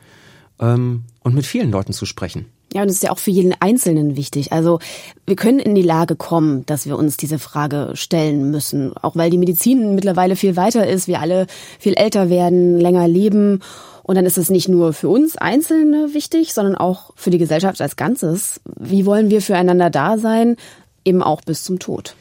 ähm, 0.60 1.04
und 1.22 1.34
mit 1.34 1.46
vielen 1.46 1.70
Leuten 1.70 1.92
zu 1.92 2.06
sprechen. 2.06 2.46
Ja, 2.72 2.82
und 2.82 2.88
es 2.88 2.96
ist 2.96 3.02
ja 3.02 3.10
auch 3.10 3.18
für 3.18 3.30
jeden 3.30 3.54
Einzelnen 3.60 4.16
wichtig. 4.16 4.52
Also 4.52 4.78
wir 5.26 5.36
können 5.36 5.58
in 5.58 5.74
die 5.74 5.82
Lage 5.82 6.16
kommen, 6.16 6.66
dass 6.66 6.84
wir 6.84 6.98
uns 6.98 7.16
diese 7.16 7.38
Frage 7.38 7.92
stellen 7.94 8.50
müssen, 8.50 8.94
auch 8.96 9.16
weil 9.16 9.30
die 9.30 9.38
Medizin 9.38 9.94
mittlerweile 9.94 10.36
viel 10.36 10.54
weiter 10.54 10.86
ist, 10.86 11.08
wir 11.08 11.20
alle 11.20 11.46
viel 11.78 11.94
älter 11.94 12.28
werden, 12.28 12.78
länger 12.78 13.08
leben. 13.08 13.60
Und 14.02 14.16
dann 14.16 14.26
ist 14.26 14.38
es 14.38 14.50
nicht 14.50 14.68
nur 14.68 14.92
für 14.92 15.08
uns 15.08 15.36
Einzelne 15.36 16.12
wichtig, 16.12 16.52
sondern 16.52 16.74
auch 16.74 17.12
für 17.16 17.30
die 17.30 17.38
Gesellschaft 17.38 17.80
als 17.80 17.96
Ganzes. 17.96 18.60
Wie 18.64 19.06
wollen 19.06 19.30
wir 19.30 19.40
füreinander 19.40 19.88
da 19.88 20.18
sein, 20.18 20.56
eben 21.04 21.22
auch 21.22 21.40
bis 21.40 21.62
zum 21.62 21.78
Tod? 21.78 22.14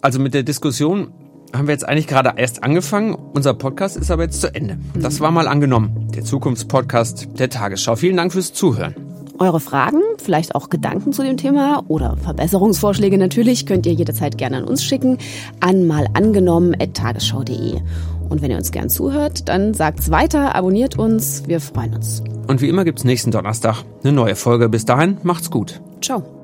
Also 0.00 0.18
mit 0.18 0.34
der 0.34 0.42
Diskussion 0.42 1.12
haben 1.54 1.66
wir 1.66 1.72
jetzt 1.72 1.88
eigentlich 1.88 2.06
gerade 2.06 2.32
erst 2.36 2.62
angefangen. 2.62 3.14
Unser 3.14 3.54
Podcast 3.54 3.96
ist 3.96 4.10
aber 4.10 4.24
jetzt 4.24 4.40
zu 4.40 4.54
Ende. 4.54 4.78
Das 4.94 5.20
war 5.20 5.30
mal 5.30 5.48
angenommen. 5.48 6.08
Der 6.14 6.24
Zukunftspodcast 6.24 7.28
der 7.38 7.50
Tagesschau. 7.50 7.96
Vielen 7.96 8.16
Dank 8.16 8.32
fürs 8.32 8.52
Zuhören. 8.52 8.94
Eure 9.38 9.58
Fragen, 9.58 10.02
vielleicht 10.18 10.54
auch 10.54 10.68
Gedanken 10.68 11.14
zu 11.14 11.22
dem 11.22 11.38
Thema 11.38 11.82
oder 11.88 12.18
Verbesserungsvorschläge 12.18 13.16
natürlich 13.16 13.64
könnt 13.64 13.86
ihr 13.86 13.94
jederzeit 13.94 14.36
gerne 14.36 14.58
an 14.58 14.64
uns 14.64 14.84
schicken 14.84 15.16
an 15.60 15.86
malangenommen.tagesschau.de. 15.86 17.80
Und 18.28 18.42
wenn 18.42 18.50
ihr 18.50 18.58
uns 18.58 18.70
gern 18.70 18.90
zuhört, 18.90 19.48
dann 19.48 19.72
sagt's 19.72 20.10
weiter, 20.10 20.54
abonniert 20.54 20.98
uns, 20.98 21.44
wir 21.46 21.60
freuen 21.60 21.94
uns. 21.94 22.22
Und 22.48 22.60
wie 22.60 22.68
immer 22.68 22.84
gibt's 22.84 23.04
nächsten 23.04 23.30
Donnerstag 23.30 23.82
eine 24.04 24.12
neue 24.12 24.36
Folge. 24.36 24.68
Bis 24.68 24.84
dahin, 24.84 25.16
macht's 25.22 25.50
gut. 25.50 25.80
Ciao. 26.02 26.39